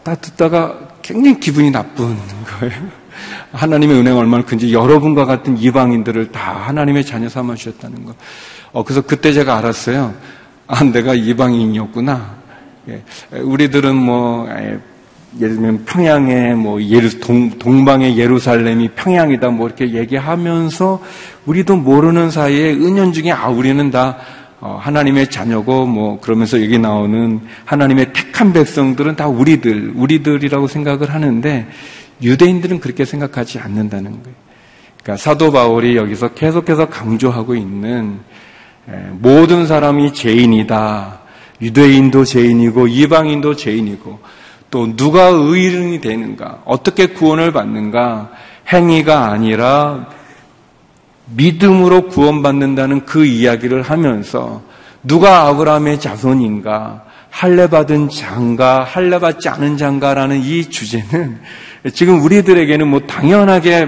딱 0.05 0.21
듣다가 0.21 0.77
굉장히 1.01 1.39
기분이 1.39 1.71
나쁜 1.71 2.15
거예요. 2.59 2.73
하나님의 3.53 3.97
은혜가 3.97 4.19
얼마나 4.19 4.45
큰지 4.45 4.71
여러분과 4.71 5.25
같은 5.25 5.57
이방인들을 5.57 6.31
다 6.31 6.53
하나님의 6.67 7.03
자녀 7.03 7.27
삼아 7.27 7.55
주셨다는 7.55 8.05
거. 8.05 8.13
어, 8.71 8.83
그래서 8.83 9.01
그때 9.01 9.33
제가 9.33 9.57
알았어요. 9.57 10.13
아, 10.67 10.83
내가 10.83 11.15
이방인이었구나. 11.15 12.35
예, 12.89 13.01
우리들은 13.33 13.95
뭐 13.95 14.47
예를 15.39 15.55
들면 15.55 15.85
평양의 15.85 16.53
뭐 16.53 16.79
예루, 16.83 17.19
동, 17.19 17.49
동방의 17.57 18.15
예루살렘이 18.15 18.89
평양이다 18.89 19.49
뭐 19.49 19.65
이렇게 19.65 19.91
얘기하면서 19.91 21.01
우리도 21.47 21.77
모르는 21.77 22.29
사이에 22.29 22.73
은연중에 22.73 23.31
아 23.31 23.49
우리는 23.49 23.89
다 23.89 24.17
어, 24.17 24.44
하나님의 24.79 25.29
자녀고 25.29 25.85
뭐 25.85 26.19
그러면서 26.19 26.61
여기 26.61 26.77
나오는 26.77 27.41
하나님의 27.65 28.13
택한 28.13 28.53
백성들은 28.53 29.15
다 29.15 29.27
우리들 29.27 29.93
우리들이라고 29.95 30.67
생각을 30.67 31.13
하는데 31.13 31.67
유대인들은 32.21 32.79
그렇게 32.79 33.05
생각하지 33.05 33.59
않는다는 33.59 34.11
거예요. 34.11 34.35
그러니까 35.01 35.21
사도 35.21 35.51
바울이 35.51 35.95
여기서 35.95 36.29
계속해서 36.29 36.89
강조하고 36.89 37.55
있는 37.55 38.19
모든 39.11 39.67
사람이 39.67 40.13
죄인이다. 40.13 41.19
유대인도 41.61 42.25
죄인이고 42.25 42.87
이방인도 42.87 43.55
죄인이고 43.55 44.19
또 44.71 44.95
누가 44.95 45.27
의인이 45.27 46.01
되는가? 46.01 46.63
어떻게 46.65 47.07
구원을 47.07 47.51
받는가? 47.53 48.31
행위가 48.71 49.27
아니라 49.29 50.09
믿음으로 51.27 52.07
구원받는다는 52.07 53.05
그 53.05 53.25
이야기를 53.25 53.81
하면서 53.81 54.61
누가 55.03 55.47
아브라함의 55.47 55.99
자손인가? 55.99 57.03
할례 57.29 57.67
받은 57.67 58.09
장가, 58.09 58.83
할례 58.85 59.19
받지 59.19 59.49
않은 59.49 59.75
장가라는 59.75 60.41
이 60.41 60.69
주제는 60.69 61.39
지금 61.93 62.21
우리들에게는 62.21 62.87
뭐 62.87 63.01
당연하게 63.01 63.87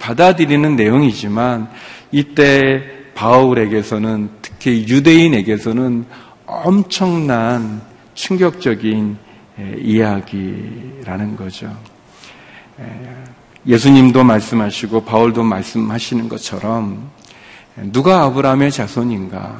받아들이는 0.00 0.74
내용이지만 0.74 1.68
이때 2.10 2.82
바울에게서는 3.14 4.30
특히 4.42 4.84
유대인에게서는 4.88 6.06
엄청난 6.46 7.80
충격적인 8.14 9.16
이야기라는 9.78 11.36
거죠. 11.36 11.72
예수님도 13.66 14.24
말씀하시고 14.24 15.04
바울도 15.04 15.42
말씀하시는 15.42 16.28
것처럼 16.28 17.10
누가 17.92 18.22
아브라함의 18.24 18.70
자손인가? 18.70 19.56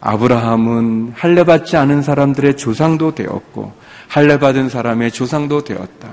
아브라함은 0.00 1.12
할례받지 1.14 1.76
않은 1.76 2.02
사람들의 2.02 2.56
조상도 2.56 3.14
되었고 3.14 3.72
할례받은 4.08 4.68
사람의 4.68 5.12
조상도 5.12 5.62
되었다. 5.62 6.08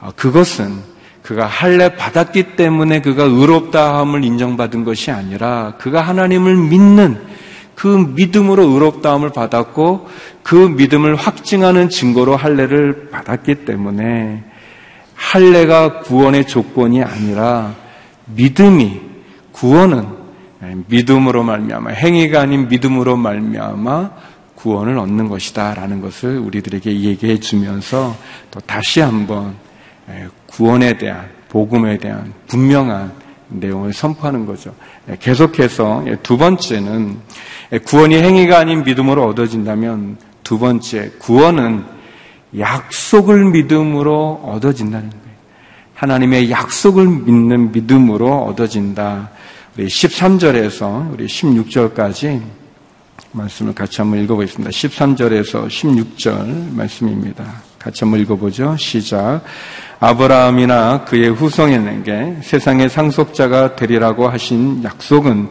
아, 0.00 0.12
그것은 0.14 0.78
그가 1.22 1.46
할례 1.46 1.94
받았기 1.96 2.56
때문에 2.56 3.02
그가 3.02 3.24
의롭다함을 3.24 4.24
인정받은 4.24 4.84
것이 4.84 5.10
아니라 5.10 5.74
그가 5.78 6.00
하나님을 6.00 6.56
믿는 6.56 7.20
그 7.74 8.12
믿음으로 8.14 8.64
의롭다함을 8.64 9.30
받았고 9.30 10.08
그 10.42 10.54
믿음을 10.54 11.16
확증하는 11.16 11.90
증거로 11.90 12.36
할례를 12.36 13.10
받았기 13.10 13.66
때문에 13.66 14.44
할례가 15.18 16.00
구원의 16.00 16.46
조건이 16.46 17.02
아니라 17.02 17.74
믿음이 18.26 19.00
구원은 19.52 20.06
믿음으로 20.86 21.42
말미암아 21.42 21.90
행위가 21.90 22.42
아닌 22.42 22.68
믿음으로 22.68 23.16
말미암아 23.16 24.10
구원을 24.54 24.96
얻는 24.96 25.28
것이다라는 25.28 26.00
것을 26.00 26.38
우리들에게 26.38 27.00
얘기해 27.00 27.40
주면서 27.40 28.16
또 28.50 28.60
다시 28.60 29.00
한번 29.00 29.54
구원에 30.46 30.96
대한 30.96 31.28
복음에 31.48 31.98
대한 31.98 32.32
분명한 32.46 33.12
내용을 33.48 33.92
선포하는 33.92 34.46
거죠. 34.46 34.74
계속해서 35.20 36.04
두 36.22 36.38
번째는 36.38 37.18
구원이 37.84 38.16
행위가 38.16 38.58
아닌 38.58 38.84
믿음으로 38.84 39.26
얻어진다면 39.26 40.18
두 40.44 40.58
번째 40.58 41.12
구원은 41.18 41.97
약속을 42.56 43.50
믿음으로 43.50 44.40
얻어진다는 44.44 45.10
거예요. 45.10 45.28
하나님의 45.94 46.50
약속을 46.50 47.06
믿는 47.06 47.72
믿음으로 47.72 48.44
얻어진다. 48.44 49.30
우리 49.76 49.86
13절에서 49.86 51.12
우리 51.12 51.26
16절까지 51.26 52.40
말씀을 53.32 53.74
같이 53.74 54.00
한번 54.00 54.22
읽어보겠습니다. 54.24 54.70
13절에서 54.70 55.66
16절 55.68 56.74
말씀입니다. 56.74 57.44
같이 57.78 58.04
한번 58.04 58.20
읽어보죠. 58.20 58.76
시작. 58.78 59.42
아브라함이나 60.00 61.04
그의 61.04 61.30
후손에게 61.30 62.38
세상의 62.42 62.88
상속자가 62.88 63.76
되리라고 63.76 64.28
하신 64.28 64.82
약속은 64.84 65.48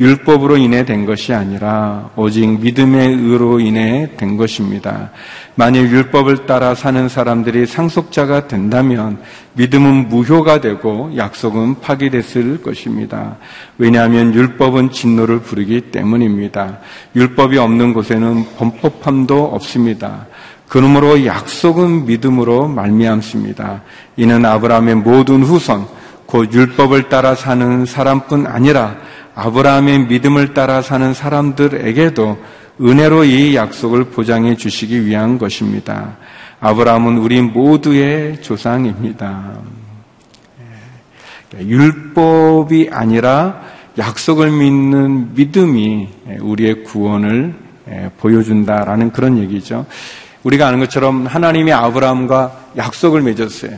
율법으로 0.00 0.56
인해 0.56 0.86
된 0.86 1.04
것이 1.04 1.34
아니라 1.34 2.08
오직 2.16 2.58
믿음의 2.58 3.16
의로 3.16 3.60
인해 3.60 4.10
된 4.16 4.38
것입니다. 4.38 5.10
만일 5.56 5.90
율법을 5.90 6.46
따라 6.46 6.74
사는 6.74 7.06
사람들이 7.06 7.66
상속자가 7.66 8.48
된다면 8.48 9.18
믿음은 9.52 10.08
무효가 10.08 10.62
되고 10.62 11.12
약속은 11.14 11.80
파기됐을 11.80 12.62
것입니다. 12.62 13.36
왜냐하면 13.76 14.32
율법은 14.32 14.90
진노를 14.90 15.40
부르기 15.40 15.82
때문입니다. 15.92 16.78
율법이 17.14 17.58
없는 17.58 17.92
곳에는 17.92 18.46
범법함도 18.56 19.44
없습니다. 19.52 20.26
그러므로 20.66 21.26
약속은 21.26 22.06
믿음으로 22.06 22.68
말미암습니다. 22.68 23.82
이는 24.16 24.46
아브라함의 24.46 24.94
모든 24.94 25.42
후손, 25.42 25.84
곧 26.24 26.54
율법을 26.54 27.08
따라 27.08 27.34
사는 27.34 27.84
사람뿐 27.84 28.46
아니라 28.46 28.96
아브라함의 29.34 30.06
믿음을 30.06 30.54
따라 30.54 30.82
사는 30.82 31.14
사람들에게도 31.14 32.38
은혜로 32.80 33.24
이 33.24 33.54
약속을 33.54 34.04
보장해 34.04 34.56
주시기 34.56 35.04
위한 35.06 35.38
것입니다. 35.38 36.16
아브라함은 36.60 37.18
우리 37.18 37.40
모두의 37.40 38.40
조상입니다. 38.42 39.52
예, 41.56 41.66
율법이 41.66 42.90
아니라 42.92 43.62
약속을 43.98 44.50
믿는 44.50 45.34
믿음이 45.34 46.08
우리의 46.40 46.84
구원을 46.84 47.54
예, 47.90 48.10
보여준다라는 48.18 49.12
그런 49.12 49.38
얘기죠. 49.38 49.86
우리가 50.42 50.68
아는 50.68 50.80
것처럼 50.80 51.26
하나님이 51.26 51.72
아브라함과 51.72 52.68
약속을 52.76 53.22
맺었어요. 53.22 53.72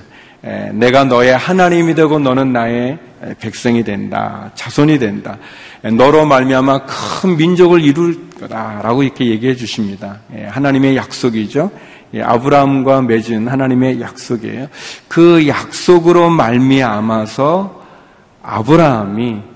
예, 0.44 0.70
내가 0.72 1.04
너의 1.04 1.36
하나님이 1.36 1.94
되고 1.94 2.18
너는 2.18 2.52
나의 2.52 2.98
백성이 3.38 3.84
된다. 3.84 4.50
자손이 4.54 4.98
된다. 4.98 5.38
너로 5.82 6.26
말미암아 6.26 6.86
큰 6.86 7.36
민족을 7.36 7.82
이룰 7.82 8.30
거다라고 8.30 9.02
이렇게 9.02 9.26
얘기해 9.26 9.54
주십니다. 9.54 10.18
예, 10.34 10.44
하나님의 10.44 10.96
약속이죠. 10.96 11.70
예, 12.14 12.22
아브라함과 12.22 13.02
맺은 13.02 13.48
하나님의 13.48 14.00
약속이에요. 14.00 14.66
그 15.08 15.46
약속으로 15.46 16.30
말미암아서 16.30 17.82
아브라함이 18.42 19.52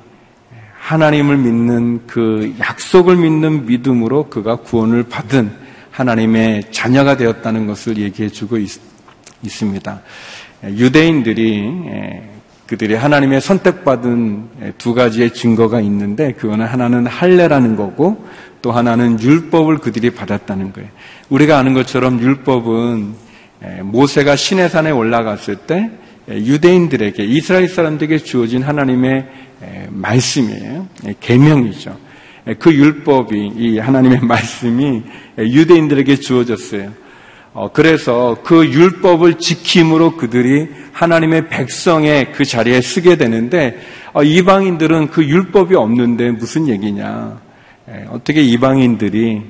하나님을 0.79 1.37
믿는 1.37 2.07
그 2.07 2.55
약속을 2.61 3.17
믿는 3.17 3.67
믿음으로 3.67 4.29
그가 4.31 4.57
구원을 4.57 5.03
받은 5.05 5.51
하나님의 5.91 6.71
자녀가 6.71 7.17
되었다는 7.17 7.67
것을 7.67 7.97
얘기해 7.97 8.29
주고 8.29 8.59
있, 8.59 8.71
습니다 9.49 10.03
유대인들이 10.63 12.36
그들이 12.67 12.95
하나님의 12.95 13.41
선택받은 13.41 14.75
두 14.79 14.95
가지의 14.95 15.33
증거가 15.33 15.81
있는데 15.81 16.33
그거는 16.33 16.67
하나는 16.67 17.07
할례라는 17.07 17.77
거고 17.77 18.27
또 18.61 18.73
하나는 18.73 19.21
율법을 19.21 19.79
그들이 19.79 20.11
받았다는 20.11 20.73
거예요. 20.73 20.89
우리가 21.29 21.59
아는 21.59 21.75
것처럼 21.75 22.21
율법은 22.21 23.15
모세가 23.83 24.37
시내산에 24.37 24.91
올라갔을 24.91 25.57
때 25.57 25.91
유대인들에게 26.29 27.25
이스라엘 27.25 27.69
사람들에게 27.69 28.19
주어진 28.19 28.63
하나님의 28.63 29.27
말씀이에요. 29.91 30.89
계명이죠. 31.21 31.97
그 32.59 32.75
율법이 32.75 33.53
이 33.57 33.79
하나님의 33.79 34.21
말씀이 34.27 35.03
유대인들에게 35.39 36.17
주어졌어요. 36.17 37.06
어, 37.57 37.71
그래서 37.73 38.37
그 38.45 38.67
율법을 38.67 39.39
지킴으로 39.39 40.19
그들이 40.19 40.69
하나님의 40.93 41.49
백성의 41.49 42.33
그 42.33 42.45
자리에 42.45 42.83
쓰게 42.83 43.17
되는데 43.17 43.81
어, 44.13 44.23
이방인들은 44.23 45.09
그 45.09 45.25
율법이 45.25 45.75
없는데 45.75 46.33
무슨 46.33 46.69
얘기냐? 46.69 47.41
예, 47.89 48.05
어떻게 48.11 48.43
이방인들이 48.43 49.43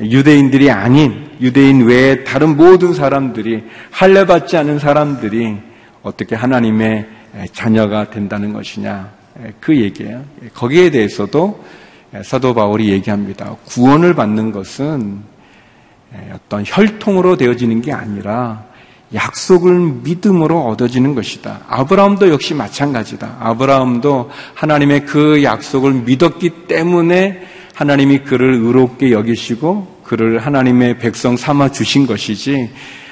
유대인들이 0.00 0.70
아닌 0.70 1.28
유대인 1.38 1.84
외에 1.84 2.24
다른 2.24 2.56
모든 2.56 2.94
사람들이 2.94 3.64
할례 3.90 4.24
받지 4.24 4.56
않은 4.56 4.78
사람들이 4.78 5.58
어떻게 6.02 6.34
하나님의 6.36 7.06
자녀가 7.52 8.08
된다는 8.08 8.54
것이냐? 8.54 9.10
예, 9.44 9.52
그 9.60 9.76
얘기예요. 9.76 10.24
예, 10.42 10.48
거기에 10.54 10.88
대해서도 10.88 11.62
사도 12.24 12.54
바울이 12.54 12.88
얘기합니다. 12.88 13.56
구원을 13.66 14.14
받는 14.14 14.52
것은 14.52 15.18
예, 15.18 15.35
어떤 16.32 16.64
혈통으로 16.66 17.36
되어지는 17.36 17.82
게 17.82 17.92
아니라 17.92 18.64
약속을 19.14 20.00
믿음으로 20.02 20.66
얻어지는 20.66 21.14
것이다. 21.14 21.60
아브라함도 21.68 22.28
역시 22.30 22.54
마찬가지다. 22.54 23.36
아브라함도 23.40 24.30
하나님의 24.54 25.06
그 25.06 25.42
약속을 25.42 25.92
믿었기 25.92 26.66
때문에 26.66 27.46
하나님이 27.74 28.20
그를 28.20 28.54
의롭게 28.54 29.12
여기시고 29.12 30.00
그를 30.02 30.38
하나님의 30.38 30.98
백성 30.98 31.36
삼아 31.36 31.70
주신 31.70 32.06
것이지 32.06 32.70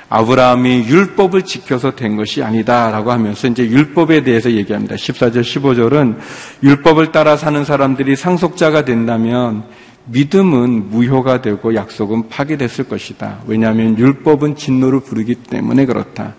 아브라함이 0.09 0.85
율법을 0.87 1.42
지켜서 1.42 1.96
된 1.96 2.16
것이 2.16 2.42
아니다라고 2.42 3.11
하면서 3.11 3.48
이제 3.48 3.64
율법에 3.64 4.22
대해서 4.22 4.50
얘기합니다. 4.50 4.96
14절 4.96 5.42
15절은 5.42 6.16
율법을 6.62 7.11
따라 7.11 7.37
사는 7.37 7.64
사람들이 7.64 8.16
상속자가 8.16 8.85
된다면 8.85 9.64
믿음은 10.06 10.90
무효가 10.90 11.40
되고 11.40 11.74
약속은 11.74 12.28
파괴됐을 12.28 12.84
것이다. 12.88 13.40
왜냐하면 13.46 13.98
율법은 13.98 14.56
진노를 14.56 15.00
부르기 15.00 15.36
때문에 15.36 15.86
그렇다. 15.86 16.34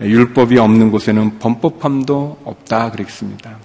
율법이 0.00 0.58
없는 0.58 0.90
곳에는 0.90 1.38
범법함도 1.38 2.38
없다 2.44 2.90
그랬습니다. 2.92 3.56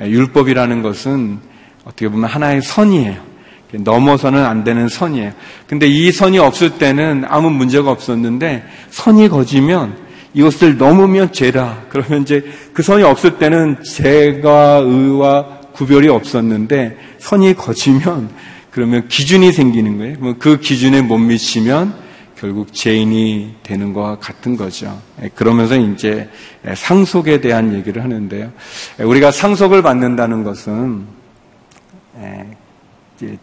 율법이라는 0.00 0.82
것은 0.82 1.38
어떻게 1.84 2.08
보면 2.08 2.28
하나의 2.28 2.62
선이에요. 2.62 3.28
넘어서는 3.72 4.44
안 4.44 4.64
되는 4.64 4.88
선이에요. 4.88 5.32
근데 5.66 5.86
이 5.86 6.10
선이 6.10 6.38
없을 6.38 6.78
때는 6.78 7.24
아무 7.28 7.50
문제가 7.50 7.90
없었는데 7.90 8.64
선이 8.90 9.28
거지면 9.28 9.96
이것을 10.34 10.78
넘으면 10.78 11.32
죄다. 11.32 11.82
그러면 11.88 12.22
이제 12.22 12.44
그 12.72 12.82
선이 12.82 13.02
없을 13.02 13.38
때는 13.38 13.82
죄가 13.82 14.82
의와 14.84 15.58
구별이 15.72 16.08
없었는데 16.08 16.96
선이 17.18 17.54
거치면 17.54 18.30
그러면 18.70 19.08
기준이 19.08 19.52
생기는 19.52 19.98
거예요. 19.98 20.36
그 20.38 20.60
기준에 20.60 21.02
못 21.02 21.18
미치면 21.18 21.94
결국 22.38 22.72
죄인이 22.72 23.56
되는 23.62 23.92
것과 23.92 24.18
같은 24.18 24.56
거죠. 24.56 25.00
예, 25.22 25.28
그러면서 25.34 25.76
이제 25.76 26.28
상속에 26.74 27.40
대한 27.40 27.74
얘기를 27.74 28.04
하는데요. 28.04 28.52
예, 29.00 29.02
우리가 29.02 29.30
상속을 29.32 29.82
받는다는 29.82 30.44
것은 30.44 31.06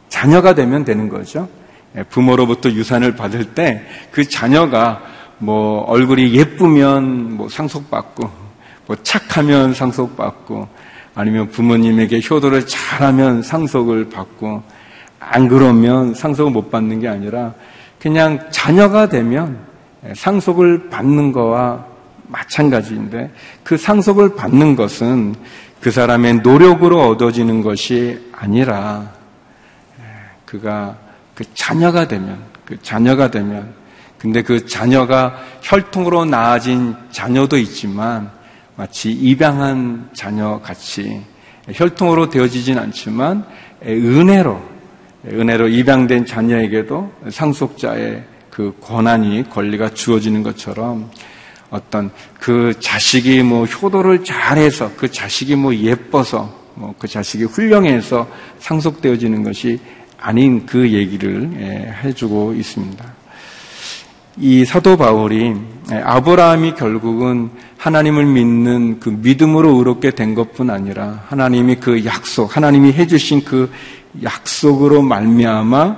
자녀가 0.10 0.56
되면 0.56 0.86
되는 0.86 1.10
거죠. 1.10 1.50
부모로부터 2.10 2.70
유산을 2.72 3.16
받을 3.16 3.54
때 3.54 3.82
그 4.12 4.28
자녀가 4.28 5.02
뭐 5.38 5.82
얼굴이 5.82 6.34
예쁘면 6.34 7.36
뭐 7.36 7.50
상속받고 7.50 8.30
뭐 8.88 8.96
착하면 9.04 9.74
상속받고 9.74 10.68
아니면 11.16 11.50
부모님에게 11.50 12.22
효도를 12.30 12.66
잘하면 12.66 13.42
상속을 13.42 14.10
받고 14.10 14.64
안 15.28 15.48
그러면 15.48 16.14
상속을 16.14 16.52
못 16.52 16.70
받는 16.70 17.00
게 17.00 17.08
아니라 17.08 17.54
그냥 18.00 18.40
자녀가 18.52 19.10
되면 19.10 19.58
상속을 20.16 20.90
받는 20.90 21.32
거와 21.32 21.86
마찬가지인데 22.28 23.32
그 23.64 23.78
상속을 23.78 24.36
받는 24.36 24.76
것은 24.76 25.36
그 25.82 25.92
사람의 25.92 26.38
노력으로 26.38 27.02
얻어지는 27.10 27.62
것이 27.62 28.30
아니라 28.32 29.12
그가 30.46 30.98
그 31.34 31.44
자녀가 31.54 32.08
되면 32.08 32.40
그 32.66 32.82
자녀가 32.82 33.30
되면 33.30 33.74
근데 34.18 34.42
그 34.42 34.66
자녀가 34.66 35.38
혈통으로 35.62 36.26
나아진 36.26 36.96
자녀도 37.12 37.58
있지만 37.58 38.32
마치 38.76 39.12
입양한 39.12 40.10
자녀 40.14 40.60
같이 40.62 41.22
혈통으로 41.72 42.30
되어지진 42.30 42.78
않지만 42.78 43.46
은혜로 43.84 44.75
은혜로 45.28 45.70
입양된 45.70 46.26
자녀에게도 46.26 47.12
상속자의 47.30 48.24
그 48.50 48.76
권한이 48.82 49.50
권리가 49.50 49.94
주어지는 49.94 50.44
것처럼 50.44 51.10
어떤 51.70 52.12
그 52.40 52.74
자식이 52.80 53.44
뭐 53.44 53.66
효도를 53.66 54.24
잘해서 54.24 54.92
그 54.96 55.12
자식이 55.12 55.56
뭐 55.56 55.76
예뻐서 55.76 56.66
뭐 56.76 56.94
그 56.98 57.08
자식이 57.08 57.46
훌륭해서 57.46 58.28
상속되어지는 58.60 59.44
것이 59.44 59.80
아닌 60.20 60.66
그 60.66 60.90
얘기를 60.92 61.52
예, 61.58 61.94
해주고 62.04 62.54
있습니다. 62.54 63.06
이 64.38 64.66
사도 64.66 64.98
바울이 64.98 65.46
예, 65.46 65.56
아브라함이 65.92 66.76
결국은 66.76 67.52
하나님을 67.78 68.26
믿는 68.26 69.00
그 69.00 69.10
믿음으로 69.10 69.76
의롭게 69.76 70.12
된 70.12 70.34
것뿐 70.34 70.70
아니라 70.70 71.24
하나님이 71.28 71.76
그 71.76 72.06
약속, 72.06 72.56
하나님이 72.56 72.94
해주신 72.94 73.46
그 73.46 73.72
약속으로 74.24 75.04
말미암아 75.04 75.98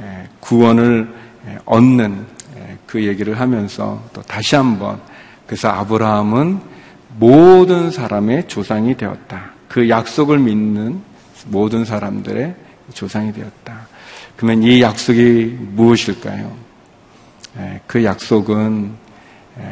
예, 0.00 0.28
구원을 0.40 1.14
예, 1.46 1.58
얻는 1.64 2.38
그 2.86 3.04
얘기를 3.04 3.38
하면서 3.38 4.02
또 4.12 4.22
다시 4.22 4.56
한번 4.56 4.98
그래서 5.46 5.68
아브라함은 5.68 6.60
모든 7.18 7.90
사람의 7.90 8.48
조상이 8.48 8.96
되었다. 8.96 9.52
그 9.68 9.88
약속을 9.88 10.38
믿는 10.38 11.00
모든 11.46 11.84
사람들의 11.84 12.54
조상이 12.94 13.32
되었다. 13.32 13.86
그러면 14.36 14.62
이 14.62 14.80
약속이 14.80 15.58
무엇일까요? 15.74 16.52
그 17.86 18.04
약속은 18.04 18.90
예, 18.90 19.07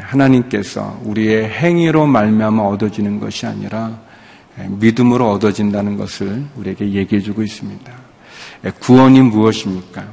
하나님께서 0.03 1.01
우리의 1.05 1.49
행위로 1.49 2.07
말미암아 2.07 2.62
얻어지는 2.62 3.20
것이 3.20 3.46
아니라 3.46 3.99
예, 4.59 4.66
믿음으로 4.68 5.31
얻어진다는 5.33 5.96
것을 5.96 6.44
우리에게 6.57 6.92
얘기해 6.92 7.20
주고 7.20 7.42
있습니다. 7.42 7.92
예, 8.64 8.70
구원이 8.70 9.20
무엇입니까? 9.20 10.05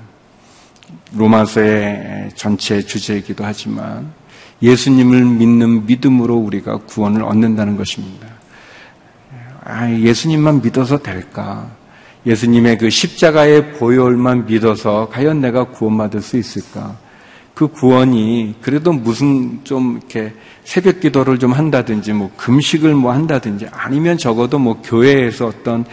로마서의 1.13 2.31
전체 2.35 2.81
주제이기도 2.81 3.45
하지만 3.45 4.11
예수님을 4.61 5.25
믿는 5.25 5.85
믿음으로 5.85 6.35
우리가 6.35 6.77
구원을 6.77 7.23
얻는다는 7.23 7.77
것입니다. 7.77 8.27
아, 9.63 9.89
예수님만 9.89 10.61
믿어서 10.61 10.97
될까? 10.97 11.69
예수님의 12.25 12.77
그 12.77 12.89
십자가의 12.89 13.73
보혈만 13.73 14.45
믿어서 14.45 15.09
과연 15.11 15.41
내가 15.41 15.65
구원받을 15.65 16.21
수 16.21 16.37
있을까? 16.37 16.97
그 17.53 17.67
구원이 17.67 18.55
그래도 18.61 18.91
무슨 18.91 19.63
좀 19.63 19.97
이렇게 19.97 20.33
새벽 20.63 20.99
기도를 20.99 21.37
좀 21.37 21.53
한다든지 21.53 22.13
뭐 22.13 22.31
금식을 22.35 22.95
뭐 22.95 23.11
한다든지 23.11 23.67
아니면 23.71 24.17
적어도 24.17 24.57
뭐 24.57 24.81
교회에서 24.81 25.47
어떤 25.47 25.85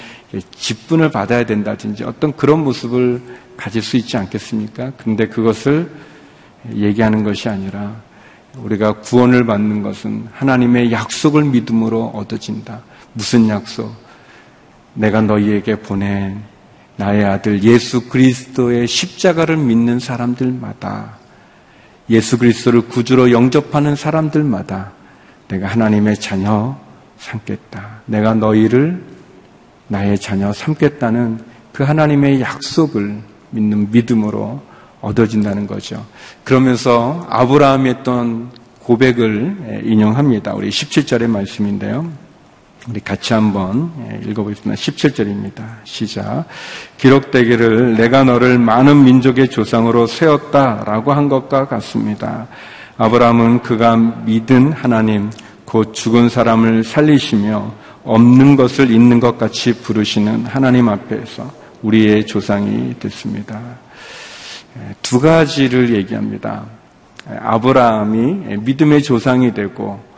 직분을 0.57 1.11
받아야 1.11 1.44
된다든지 1.44 2.05
어떤 2.05 2.35
그런 2.35 2.64
모습을 2.64 3.20
가질 3.57 3.83
수 3.83 3.99
있지 3.99 4.16
않겠습니까? 4.16 4.92
근데 4.96 5.29
그것을 5.29 5.90
얘기하는 6.73 7.25
것이 7.25 7.49
아니라 7.49 7.94
우리가 8.57 9.01
구원을 9.01 9.44
받는 9.44 9.83
것은 9.83 10.29
하나님의 10.33 10.92
약속을 10.92 11.44
믿음으로 11.44 12.07
얻어진다. 12.14 12.81
무슨 13.12 13.49
약속? 13.49 13.94
내가 14.94 15.20
너희에게 15.20 15.77
보낸 15.77 16.42
나의 16.96 17.25
아들 17.25 17.62
예수 17.62 18.09
그리스도의 18.09 18.87
십자가를 18.87 19.57
믿는 19.57 19.99
사람들마다 20.01 21.19
예수 22.11 22.38
그리스도를 22.38 22.83
구주로 22.83 23.31
영접하는 23.31 23.96
사람들마다 23.96 24.92
내가 25.49 25.68
하나님의 25.68 26.16
자녀 26.16 26.77
삼겠다. 27.18 28.03
내가 28.07 28.35
너희를 28.35 29.03
나의 29.88 30.18
자녀 30.18 30.53
삼겠다는 30.53 31.40
그 31.73 31.85
하나님의 31.85 32.40
약속을 32.40 33.20
믿는 33.51 33.90
믿음으로 33.90 34.61
얻어진다는 35.01 35.66
거죠. 35.66 36.05
그러면서 36.44 37.27
아브라함이 37.31 37.88
했던 37.88 38.51
고백을 38.81 39.83
인용합니다. 39.85 40.55
우리 40.55 40.68
17절의 40.68 41.29
말씀인데요. 41.29 42.11
우리 42.88 43.01
같이 43.01 43.35
한번 43.35 43.93
예, 44.09 44.21
읽어보겠습니다. 44.31 44.81
17절입니다. 44.81 45.64
시작. 45.85 46.47
기록되기를 46.97 47.97
내가 47.97 48.25
너를 48.25 48.59
많은 48.59 49.05
민족의 49.05 49.51
조상으로 49.51 50.07
세웠다 50.07 50.85
라고 50.87 51.12
한 51.12 51.29
것과 51.29 51.69
같습니다. 51.69 52.49
아브라함은 52.97 53.62
그가 53.62 53.97
믿은 53.97 54.73
하나님, 54.73 55.31
곧 55.66 55.93
죽은 55.93 56.31
사람을 56.31 56.85
살리시며 56.85 57.73
없는 58.05 58.57
것을 58.57 58.90
있는 58.90 59.21
것 59.21 59.37
같이 59.37 59.75
부르시는 59.75 60.47
하나님 60.47 60.88
앞에서 60.88 61.53
우리의 61.83 62.27
조상이 62.27 62.99
됐습니다. 62.99 63.61
예, 64.79 64.95
두 65.03 65.21
가지를 65.21 65.95
얘기합니다. 65.95 66.64
아브라함이 67.27 68.57
믿음의 68.61 69.03
조상이 69.03 69.53
되고 69.53 70.10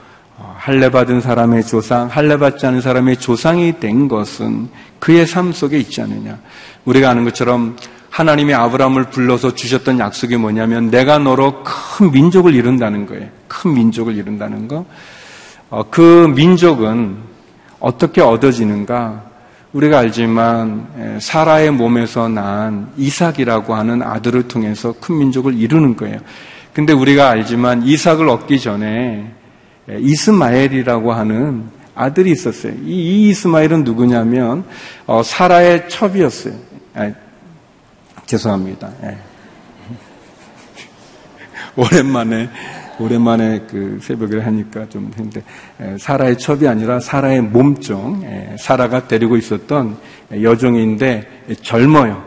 할례 0.56 0.90
받은 0.90 1.20
사람의 1.20 1.66
조상, 1.66 2.08
할례 2.08 2.36
받지 2.36 2.66
않은 2.66 2.80
사람의 2.80 3.16
조상이 3.18 3.80
된 3.80 4.08
것은 4.08 4.68
그의 4.98 5.26
삶 5.26 5.52
속에 5.52 5.78
있지 5.78 6.00
않느냐. 6.00 6.38
우리가 6.84 7.10
아는 7.10 7.24
것처럼 7.24 7.76
하나님이 8.10 8.54
아브라함을 8.54 9.04
불러서 9.04 9.54
주셨던 9.54 9.98
약속이 9.98 10.36
뭐냐면 10.36 10.90
내가 10.90 11.18
너로 11.18 11.64
큰 11.64 12.10
민족을 12.10 12.54
이룬다는 12.54 13.06
거예요. 13.06 13.28
큰 13.48 13.74
민족을 13.74 14.16
이룬다는 14.16 14.68
거. 14.68 14.84
어, 15.70 15.84
그 15.90 16.32
민족은 16.34 17.16
어떻게 17.80 18.20
얻어지는가? 18.20 19.24
우리가 19.72 20.00
알지만 20.00 21.18
사라의 21.20 21.70
몸에서 21.70 22.28
난 22.28 22.92
이삭이라고 22.96 23.74
하는 23.74 24.02
아들을 24.02 24.46
통해서 24.46 24.94
큰 25.00 25.18
민족을 25.18 25.58
이루는 25.58 25.96
거예요. 25.96 26.18
근데 26.74 26.92
우리가 26.92 27.30
알지만 27.30 27.82
이삭을 27.82 28.28
얻기 28.28 28.60
전에 28.60 28.86
예, 28.86 29.41
이스마엘이라고 29.88 31.12
하는 31.12 31.64
아들이 31.94 32.30
있었어요. 32.30 32.72
이, 32.84 33.28
이스마엘은 33.28 33.84
누구냐면 33.84 34.64
어, 35.06 35.22
사라의 35.22 35.88
첩이었어요. 35.88 36.54
아, 36.94 37.12
죄송합니다. 38.26 38.90
예. 39.04 39.18
오랜만에 41.76 42.48
오랜만에 42.98 43.66
그 43.68 43.98
새벽을 44.02 44.46
하니까 44.46 44.88
좀 44.88 45.10
했는데 45.16 45.42
예, 45.80 45.96
사라의 45.98 46.38
첩이 46.38 46.68
아니라 46.68 47.00
사라의 47.00 47.40
몸종 47.40 48.22
예, 48.24 48.56
사라가 48.58 49.08
데리고 49.08 49.36
있었던 49.36 49.96
여종인데 50.42 51.56
젊어요. 51.62 52.24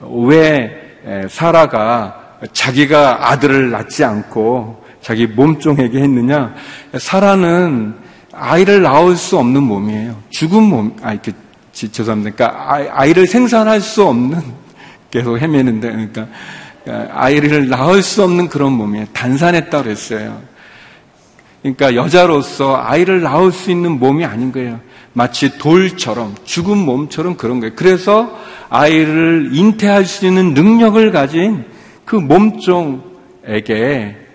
왜 0.00 0.98
예, 1.06 1.26
사라가 1.28 2.38
자기가 2.52 3.30
아들을 3.30 3.70
낳지 3.70 4.04
않고 4.04 4.84
자기 5.00 5.26
몸종에게 5.26 6.00
했느냐? 6.00 6.54
사라는 6.98 7.94
아이를 8.32 8.82
낳을 8.82 9.16
수 9.16 9.38
없는 9.38 9.62
몸이에요. 9.62 10.16
죽은 10.30 10.62
몸, 10.62 10.96
아, 11.02 11.12
이렇게, 11.12 11.32
죄송합니다. 11.72 12.34
그러니까 12.34 12.92
아이 12.94 13.12
를 13.12 13.26
생산할 13.26 13.80
수 13.80 14.04
없는, 14.04 14.42
계속 15.10 15.38
헤매는데, 15.38 15.90
그러니까 15.90 16.26
아이를 17.12 17.68
낳을 17.68 18.02
수 18.02 18.22
없는 18.22 18.48
그런 18.48 18.72
몸이에요. 18.72 19.06
단산했다 19.12 19.82
그랬어요. 19.82 20.40
그러니까 21.62 21.94
여자로서 21.94 22.76
아이를 22.76 23.22
낳을 23.22 23.52
수 23.52 23.70
있는 23.70 23.98
몸이 23.98 24.24
아닌 24.24 24.52
거예요. 24.52 24.80
마치 25.12 25.58
돌처럼, 25.58 26.34
죽은 26.44 26.76
몸처럼 26.76 27.36
그런 27.36 27.60
거예요. 27.60 27.74
그래서 27.74 28.38
아이를 28.68 29.50
잉태할 29.52 30.04
수 30.04 30.26
있는 30.26 30.52
능력을 30.54 31.10
가진 31.10 31.64
그 32.04 32.16
몸종, 32.16 33.02
에게 33.48 34.25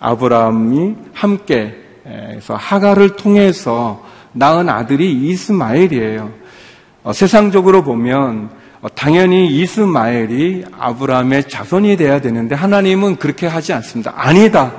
아브라함이 0.00 0.96
함께 1.12 1.74
해서 2.06 2.54
하가를 2.54 3.16
통해서 3.16 4.04
낳은 4.32 4.68
아들이 4.68 5.12
이스마엘이에요. 5.12 6.32
어, 7.02 7.12
세상적으로 7.12 7.82
보면 7.82 8.50
어, 8.80 8.88
당연히 8.94 9.48
이스마엘이 9.48 10.64
아브라함의 10.78 11.48
자손이 11.48 11.96
돼야 11.96 12.20
되는데 12.20 12.54
하나님은 12.54 13.16
그렇게 13.16 13.46
하지 13.46 13.72
않습니다. 13.72 14.12
아니다. 14.16 14.72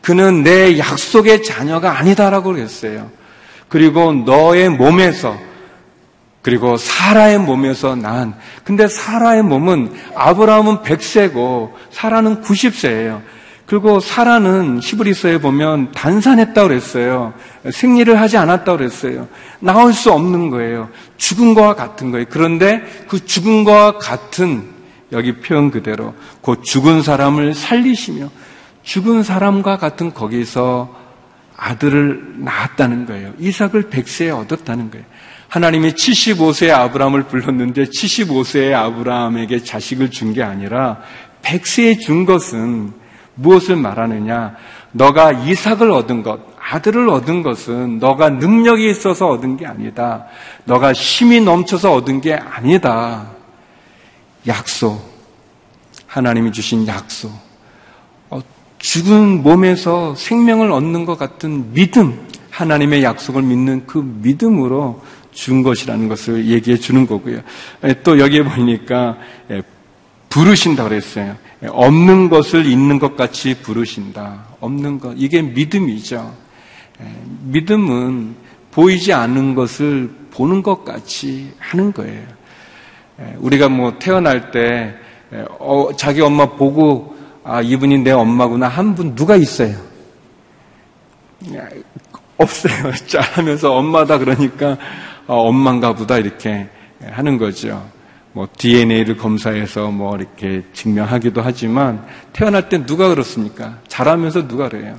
그는 0.00 0.42
내 0.42 0.78
약속의 0.78 1.42
자녀가 1.42 1.98
아니다라고 1.98 2.52
그랬어요. 2.52 3.10
그리고 3.68 4.12
너의 4.12 4.70
몸에서 4.70 5.36
그리고 6.40 6.76
사라의 6.76 7.38
몸에서 7.38 7.94
난 7.94 8.34
근데 8.64 8.88
사라의 8.88 9.42
몸은 9.42 9.92
아브라함은 10.14 10.78
100세고 10.78 11.72
사라는 11.90 12.42
90세예요. 12.42 13.20
그리고 13.68 14.00
사라는 14.00 14.80
히브리서에 14.82 15.42
보면 15.42 15.92
단산했다고 15.92 16.68
그랬어요. 16.68 17.34
생리를 17.70 18.18
하지 18.18 18.38
않았다고 18.38 18.78
그랬어요. 18.78 19.28
나올 19.60 19.92
수 19.92 20.10
없는 20.10 20.48
거예요. 20.48 20.88
죽은 21.18 21.52
거와 21.52 21.74
같은 21.74 22.10
거예요. 22.10 22.24
그런데 22.30 22.82
그 23.08 23.26
죽은 23.26 23.64
거와 23.64 23.98
같은 23.98 24.64
여기 25.12 25.34
표현 25.36 25.70
그대로 25.70 26.14
그 26.40 26.62
죽은 26.62 27.02
사람을 27.02 27.52
살리시며 27.52 28.30
죽은 28.84 29.22
사람과 29.22 29.76
같은 29.76 30.14
거기서 30.14 30.96
아들을 31.54 32.36
낳았다는 32.38 33.04
거예요. 33.04 33.34
이삭을 33.38 33.90
100세에 33.90 34.34
얻었다는 34.34 34.90
거예요. 34.90 35.04
하나님이 35.48 35.92
75세의 35.92 36.70
아브라함을 36.70 37.24
불렀는데 37.24 37.84
75세의 37.84 38.72
아브라함에게 38.72 39.62
자식을 39.62 40.10
준 40.10 40.32
게 40.32 40.42
아니라 40.42 41.02
100세에 41.42 42.00
준 42.00 42.24
것은 42.24 42.92
무엇을 43.38 43.76
말하느냐? 43.76 44.54
너가 44.92 45.32
이삭을 45.32 45.90
얻은 45.90 46.22
것, 46.22 46.40
아들을 46.58 47.08
얻은 47.08 47.42
것은 47.42 47.98
너가 47.98 48.30
능력이 48.30 48.88
있어서 48.90 49.28
얻은 49.28 49.56
게 49.56 49.66
아니다. 49.66 50.26
너가 50.64 50.92
힘이 50.92 51.40
넘쳐서 51.40 51.94
얻은 51.94 52.20
게 52.20 52.34
아니다. 52.34 53.30
약속. 54.46 55.00
하나님이 56.06 56.52
주신 56.52 56.86
약속. 56.86 57.30
어, 58.30 58.40
죽은 58.78 59.42
몸에서 59.42 60.14
생명을 60.14 60.72
얻는 60.72 61.04
것 61.04 61.18
같은 61.18 61.72
믿음. 61.72 62.26
하나님의 62.50 63.04
약속을 63.04 63.42
믿는 63.42 63.86
그 63.86 63.98
믿음으로 63.98 65.02
준 65.32 65.62
것이라는 65.62 66.08
것을 66.08 66.46
얘기해 66.46 66.78
주는 66.78 67.06
거고요. 67.06 67.40
또 68.02 68.18
여기에 68.18 68.42
보니까 68.42 69.16
부르신다 70.28 70.82
그랬어요. 70.84 71.36
없는 71.66 72.28
것을 72.28 72.66
있는 72.66 72.98
것 72.98 73.16
같이 73.16 73.60
부르신다. 73.62 74.44
없는 74.60 75.00
것. 75.00 75.14
이게 75.16 75.42
믿음이죠. 75.42 76.34
믿음은 77.44 78.36
보이지 78.70 79.12
않는 79.12 79.54
것을 79.54 80.10
보는 80.30 80.62
것 80.62 80.84
같이 80.84 81.52
하는 81.58 81.92
거예요. 81.92 82.22
우리가 83.38 83.68
뭐 83.68 83.98
태어날 83.98 84.50
때 84.52 84.94
어, 85.58 85.88
자기 85.96 86.20
엄마 86.20 86.46
보고 86.46 87.16
아 87.44 87.60
이분이 87.60 87.98
내 87.98 88.12
엄마구나 88.12 88.68
한 88.68 88.94
분 88.94 89.14
누가 89.14 89.34
있어요? 89.36 89.74
없어요. 92.36 92.92
짜 93.06 93.20
하면서 93.20 93.74
엄마다 93.74 94.18
그러니까 94.18 94.76
어, 95.26 95.48
엄마인가 95.48 95.92
보다 95.94 96.18
이렇게 96.18 96.68
하는 97.10 97.36
거죠. 97.38 97.84
뭐 98.38 98.46
DNA를 98.56 99.16
검사해서 99.16 99.90
뭐 99.90 100.16
이렇게 100.16 100.62
증명하기도 100.72 101.42
하지만 101.42 102.06
태어날 102.32 102.68
때 102.68 102.86
누가 102.86 103.08
그렇습니까? 103.08 103.80
자라면서 103.88 104.46
누가 104.46 104.68
그래요? 104.68 104.96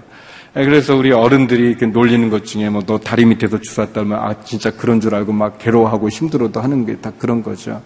예, 0.57 0.65
그래서 0.65 0.93
우리 0.93 1.13
어른들이 1.13 1.77
놀리는 1.93 2.29
것 2.29 2.43
중에 2.43 2.69
뭐 2.69 2.81
너 2.85 2.97
다리 2.97 3.23
밑에서 3.23 3.61
주사 3.61 3.85
따면 3.93 4.19
아 4.19 4.43
진짜 4.43 4.71
그런 4.71 4.99
줄 4.99 5.15
알고 5.15 5.31
막 5.31 5.57
괴로워하고 5.57 6.09
힘들어도 6.09 6.59
하는 6.59 6.85
게 6.85 6.97
다 6.97 7.13
그런 7.17 7.41
거죠. 7.41 7.81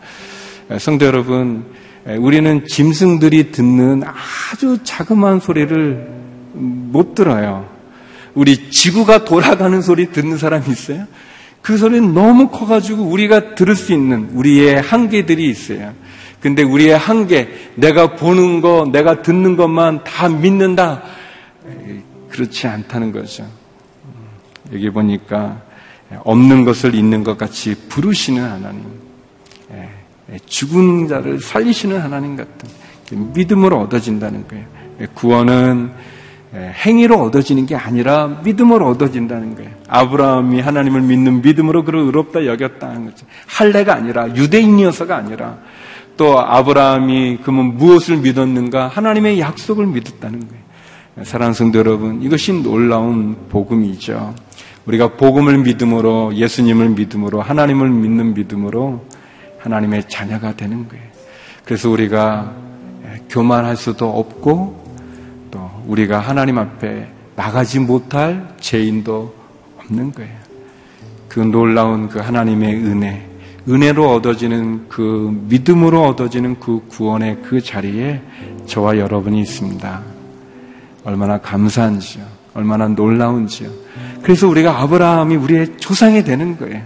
예, 0.71 0.79
성도 0.79 1.05
여러분, 1.05 1.65
예, 2.07 2.15
우리는 2.15 2.65
짐승들이 2.65 3.51
듣는 3.51 4.01
아주 4.51 4.79
자그마한 4.83 5.39
소리를 5.39 6.07
못 6.53 7.13
들어요. 7.13 7.69
우리 8.33 8.71
지구가 8.71 9.23
돌아가는 9.23 9.79
소리 9.83 10.11
듣는 10.11 10.39
사람 10.39 10.63
있어요? 10.67 11.05
그 11.63 11.77
소리는 11.77 12.13
너무 12.13 12.49
커가지고 12.49 13.03
우리가 13.03 13.55
들을 13.55 13.75
수 13.75 13.93
있는 13.93 14.29
우리의 14.33 14.81
한계들이 14.81 15.49
있어요. 15.49 15.93
근데 16.41 16.61
우리의 16.61 16.97
한계, 16.97 17.71
내가 17.75 18.15
보는 18.15 18.59
거, 18.59 18.87
내가 18.91 19.21
듣는 19.21 19.55
것만 19.55 20.03
다 20.03 20.27
믿는다. 20.27 21.01
그렇지 22.29 22.67
않다는 22.67 23.13
거죠. 23.13 23.47
여기 24.73 24.89
보니까 24.89 25.61
없는 26.25 26.65
것을 26.65 26.95
있는 26.95 27.23
것 27.23 27.37
같이 27.37 27.75
부르시는 27.87 28.43
하나님. 28.43 28.83
죽은 30.45 31.07
자를 31.07 31.39
살리시는 31.39 31.97
하나님 31.97 32.35
같은 32.35 32.69
믿음으로 33.33 33.79
얻어진다는 33.79 34.45
거예요. 34.49 34.65
구원은 35.13 35.91
예, 35.93 36.12
행위로 36.53 37.19
얻어지는 37.19 37.65
게 37.65 37.75
아니라 37.75 38.41
믿음으로 38.43 38.87
얻어진다는 38.89 39.55
거예요. 39.55 39.71
아브라함이 39.87 40.61
하나님을 40.61 41.01
믿는 41.01 41.41
믿음으로 41.41 41.83
그를 41.83 42.01
의롭다 42.01 42.45
여겼다는 42.45 43.05
거죠. 43.05 43.25
할례가 43.47 43.95
아니라 43.95 44.35
유대인이어서가 44.35 45.15
아니라 45.15 45.57
또 46.15 46.39
아브라함이 46.39 47.39
그러면 47.41 47.77
무엇을 47.77 48.17
믿었는가? 48.17 48.87
하나님의 48.87 49.39
약속을 49.39 49.87
믿었다는 49.87 50.39
거예요. 50.47 50.63
사랑하는 51.23 51.53
성도 51.53 51.79
여러분, 51.79 52.21
이것이 52.21 52.53
놀라운 52.53 53.35
복음이죠. 53.49 54.35
우리가 54.85 55.15
복음을 55.15 55.57
믿음으로 55.59 56.35
예수님을 56.35 56.89
믿음으로 56.89 57.41
하나님을 57.41 57.89
믿는 57.89 58.33
믿음으로 58.33 59.05
하나님의 59.59 60.09
자녀가 60.09 60.55
되는 60.55 60.87
거예요. 60.87 61.03
그래서 61.65 61.89
우리가 61.89 62.53
교만할 63.29 63.77
수도 63.77 64.09
없고 64.09 64.82
또 64.82 64.82
우리가 65.85 66.19
하나님 66.19 66.57
앞에 66.57 67.07
나가지 67.35 67.79
못할 67.79 68.55
죄인도 68.59 69.33
없는 69.79 70.11
거예요. 70.11 70.31
그 71.27 71.39
놀라운 71.39 72.09
그 72.09 72.19
하나님의 72.19 72.75
은혜, 72.75 73.27
은혜로 73.67 74.13
얻어지는 74.13 74.87
그 74.89 75.35
믿음으로 75.47 76.03
얻어지는 76.03 76.59
그 76.59 76.81
구원의 76.89 77.39
그 77.43 77.61
자리에 77.61 78.21
저와 78.65 78.97
여러분이 78.97 79.41
있습니다. 79.41 80.01
얼마나 81.05 81.39
감사한지요. 81.39 82.23
얼마나 82.53 82.87
놀라운지요. 82.87 83.69
그래서 84.21 84.47
우리가 84.47 84.81
아브라함이 84.81 85.35
우리의 85.35 85.77
조상이 85.77 86.23
되는 86.23 86.57
거예요. 86.57 86.83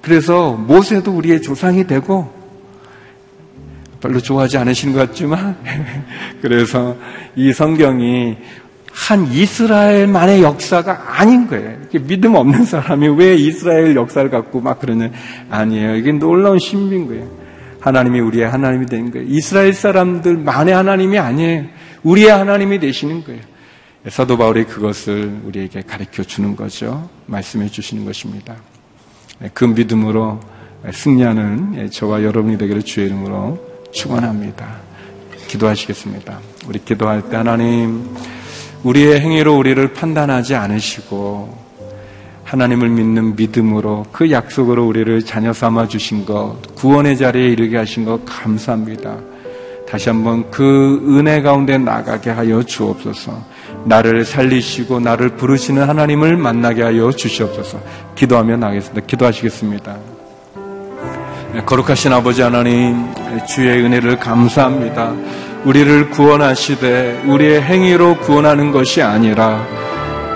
그래서 0.00 0.52
모세도 0.52 1.12
우리의 1.12 1.42
조상이 1.42 1.86
되고 1.86 2.32
별로 4.06 4.20
좋아하지 4.20 4.58
않으시는 4.58 4.94
것 4.94 5.00
같지만 5.00 5.56
그래서 6.40 6.96
이 7.34 7.52
성경이 7.52 8.36
한 8.92 9.30
이스라엘만의 9.30 10.42
역사가 10.42 11.20
아닌 11.20 11.46
거예요. 11.46 11.76
믿음 12.06 12.34
없는 12.34 12.64
사람이 12.64 13.08
왜 13.08 13.34
이스라엘 13.34 13.94
역사를 13.94 14.28
갖고 14.30 14.60
막 14.60 14.78
그러냐 14.80 15.10
아니에요. 15.50 15.96
이게 15.96 16.12
놀라운 16.12 16.58
신비인 16.58 17.08
거예요. 17.08 17.28
하나님이 17.80 18.20
우리의 18.20 18.48
하나님이 18.48 18.86
되는 18.86 19.10
거예요. 19.10 19.26
이스라엘 19.28 19.74
사람들만의 19.74 20.72
하나님이 20.72 21.18
아니에요. 21.18 21.66
우리의 22.04 22.30
하나님이 22.30 22.78
되시는 22.78 23.24
거예요. 23.24 23.42
사도 24.08 24.38
바울이 24.38 24.64
그것을 24.64 25.40
우리에게 25.44 25.82
가르쳐 25.82 26.22
주는 26.22 26.56
거죠. 26.56 27.08
말씀해 27.26 27.68
주시는 27.68 28.04
것입니다. 28.04 28.56
그 29.52 29.64
믿음으로 29.64 30.40
승리하는 30.90 31.90
저와 31.90 32.22
여러분이 32.22 32.56
되기를 32.56 32.82
주의 32.82 33.08
이름으로 33.08 33.75
축원합니다. 33.96 34.66
기도하시겠습니다. 35.48 36.38
우리 36.68 36.84
기도할 36.84 37.28
때 37.28 37.36
하나님 37.36 38.14
우리의 38.84 39.20
행위로 39.20 39.56
우리를 39.56 39.94
판단하지 39.94 40.54
않으시고 40.54 41.66
하나님을 42.44 42.90
믿는 42.90 43.34
믿음으로 43.34 44.06
그 44.12 44.30
약속으로 44.30 44.86
우리를 44.86 45.22
자녀 45.22 45.52
삼아 45.52 45.88
주신 45.88 46.24
것, 46.24 46.56
구원의 46.76 47.16
자리에 47.16 47.48
이르게 47.48 47.76
하신 47.78 48.04
것 48.04 48.20
감사합니다. 48.24 49.16
다시 49.88 50.10
한번 50.10 50.50
그 50.50 51.02
은혜 51.08 51.40
가운데 51.40 51.78
나가게 51.78 52.30
하여 52.30 52.62
주옵소서. 52.62 53.42
나를 53.84 54.24
살리시고 54.24 55.00
나를 55.00 55.30
부르시는 55.30 55.88
하나님을 55.88 56.36
만나게 56.36 56.82
하여 56.82 57.10
주시옵소서. 57.10 57.80
기도하며 58.14 58.56
나겠습니다. 58.58 59.06
기도하시겠습니다. 59.06 60.15
네, 61.56 61.62
거룩하신 61.64 62.12
아버지 62.12 62.42
하나님, 62.42 63.06
주의 63.48 63.82
은혜를 63.82 64.18
감사합니다. 64.18 65.14
우리를 65.64 66.10
구원하시되 66.10 67.22
우리의 67.24 67.62
행위로 67.62 68.18
구원하는 68.18 68.72
것이 68.72 69.00
아니라 69.00 69.64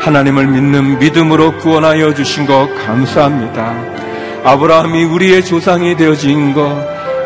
하나님을 0.00 0.46
믿는 0.46 0.98
믿음으로 0.98 1.58
구원하여 1.58 2.14
주신 2.14 2.46
것 2.46 2.70
감사합니다. 2.86 3.74
아브라함이 4.44 5.04
우리의 5.04 5.44
조상이 5.44 5.94
되어진 5.94 6.54
것, 6.54 6.74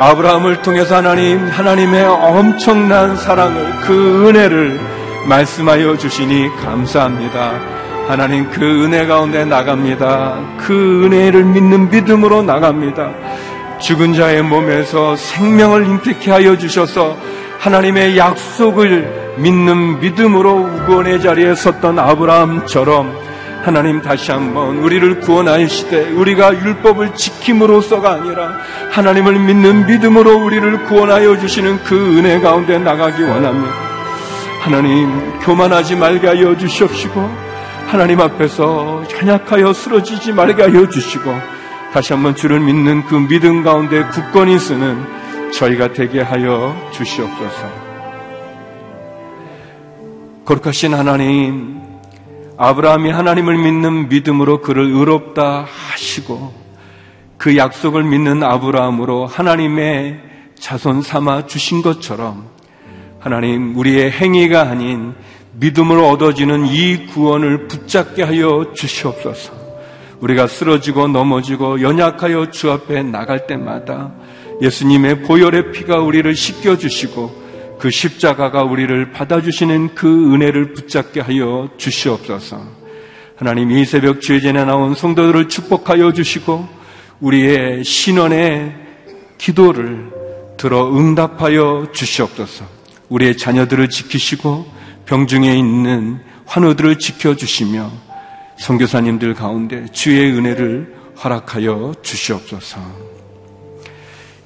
아브라함을 0.00 0.62
통해서 0.62 0.96
하나님, 0.96 1.46
하나님의 1.46 2.04
엄청난 2.04 3.16
사랑을, 3.16 3.78
그 3.82 4.28
은혜를 4.28 4.80
말씀하여 5.28 5.96
주시니 5.96 6.48
감사합니다. 6.64 7.52
하나님 8.08 8.50
그 8.50 8.84
은혜 8.84 9.06
가운데 9.06 9.44
나갑니다. 9.44 10.56
그 10.58 11.04
은혜를 11.04 11.44
믿는 11.44 11.90
믿음으로 11.90 12.42
나갑니다. 12.42 13.12
죽은 13.84 14.14
자의 14.14 14.40
몸에서 14.40 15.14
생명을 15.14 15.84
인택해 15.84 16.30
하여 16.30 16.56
주셔서 16.56 17.18
하나님의 17.58 18.16
약속을 18.16 19.34
믿는 19.36 20.00
믿음으로 20.00 20.86
구원의 20.86 21.20
자리에 21.20 21.54
섰던 21.54 21.98
아브라함처럼 21.98 23.14
하나님 23.62 24.00
다시 24.00 24.30
한번 24.30 24.78
우리를 24.78 25.20
구원하시되 25.20 26.12
우리가 26.12 26.54
율법을 26.54 27.14
지킴으로써가 27.14 28.12
아니라 28.12 28.56
하나님을 28.90 29.38
믿는 29.38 29.86
믿음으로 29.86 30.42
우리를 30.46 30.84
구원하여 30.84 31.38
주시는 31.38 31.84
그 31.84 31.94
은혜 32.18 32.40
가운데 32.40 32.78
나가기 32.78 33.22
원합니다. 33.22 33.74
하나님 34.60 35.40
교만하지 35.40 35.96
말게 35.96 36.26
하여 36.28 36.56
주시옵시고 36.56 37.20
하나님 37.88 38.18
앞에서 38.22 39.04
현약하여 39.10 39.74
쓰러지지 39.74 40.32
말게 40.32 40.62
하여 40.62 40.88
주시고 40.88 41.54
다시 41.94 42.12
한번 42.12 42.34
주를 42.34 42.58
믿는 42.58 43.04
그 43.04 43.14
믿음 43.14 43.62
가운데 43.62 44.02
굳건히 44.06 44.58
쓰는 44.58 45.00
저희가 45.52 45.92
되게 45.92 46.20
하여 46.20 46.74
주시옵소서. 46.92 47.68
거룩하신 50.44 50.92
하나님, 50.92 51.80
아브라함이 52.56 53.12
하나님을 53.12 53.58
믿는 53.58 54.08
믿음으로 54.08 54.60
그를 54.60 54.86
의롭다 54.86 55.68
하시고 55.68 56.52
그 57.38 57.56
약속을 57.56 58.02
믿는 58.02 58.42
아브라함으로 58.42 59.26
하나님의 59.26 60.18
자손 60.58 61.02
삼아 61.02 61.46
주신 61.46 61.80
것처럼 61.80 62.48
하나님 63.20 63.78
우리의 63.78 64.10
행위가 64.10 64.62
아닌 64.62 65.14
믿음으로 65.52 66.08
얻어지는 66.08 66.66
이 66.66 67.06
구원을 67.06 67.68
붙잡게 67.68 68.24
하여 68.24 68.72
주시옵소서. 68.74 69.63
우리가 70.24 70.46
쓰러지고 70.46 71.08
넘어지고 71.08 71.82
연약하여 71.82 72.50
주 72.50 72.70
앞에 72.70 73.02
나갈 73.02 73.46
때마다 73.46 74.14
예수님의 74.62 75.22
보혈의 75.22 75.72
피가 75.72 75.98
우리를 75.98 76.34
씻겨주시고 76.34 77.76
그 77.78 77.90
십자가가 77.90 78.62
우리를 78.62 79.12
받아주시는 79.12 79.94
그 79.94 80.32
은혜를 80.32 80.72
붙잡게 80.72 81.20
하여 81.20 81.68
주시옵소서. 81.76 82.62
하나님 83.36 83.70
이 83.70 83.84
새벽 83.84 84.22
주의전에 84.22 84.64
나온 84.64 84.94
성도들을 84.94 85.48
축복하여 85.48 86.14
주시고 86.14 86.68
우리의 87.20 87.84
신원의 87.84 88.74
기도를 89.36 90.10
들어 90.56 90.88
응답하여 90.88 91.88
주시옵소서. 91.92 92.64
우리의 93.10 93.36
자녀들을 93.36 93.90
지키시고 93.90 94.72
병중에 95.04 95.54
있는 95.54 96.20
환우들을 96.46 96.98
지켜주시며 96.98 98.03
선교사님들 98.64 99.34
가운데 99.34 99.84
주의 99.92 100.32
은혜를 100.32 100.94
허락하여 101.22 101.92
주시옵소서. 102.00 102.80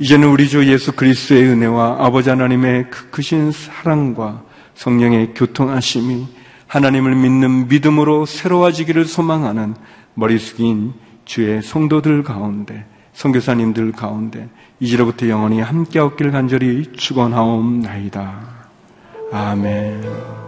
이제는 0.01 0.29
우리 0.29 0.49
주 0.49 0.67
예수 0.67 0.91
그리스도의 0.91 1.45
은혜와 1.45 1.99
아버지 2.01 2.29
하나님의 2.29 2.91
그 2.91 3.11
크신 3.11 3.53
사랑과 3.53 4.43
성령의 4.75 5.35
교통하심이 5.35 6.27
하나님을 6.67 7.15
믿는 7.15 7.69
믿음으로 7.69 8.27
새로워지기를 8.27 9.05
소망하는 9.05 9.77
머리 10.15 10.37
숙인 10.39 10.95
주의 11.25 11.63
성도들 11.63 12.25
가운데 12.25 12.87
선교사님들 13.13 13.93
가운데 13.93 14.49
이제로부터 14.81 15.29
영원히 15.29 15.61
함께 15.61 16.01
없기를 16.01 16.33
간절히 16.33 16.91
축원하옵나이다. 16.93 18.41
아멘. 19.31 20.48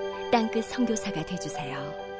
땅끝 0.31 0.63
성교사가 0.65 1.23
되주세요 1.25 2.10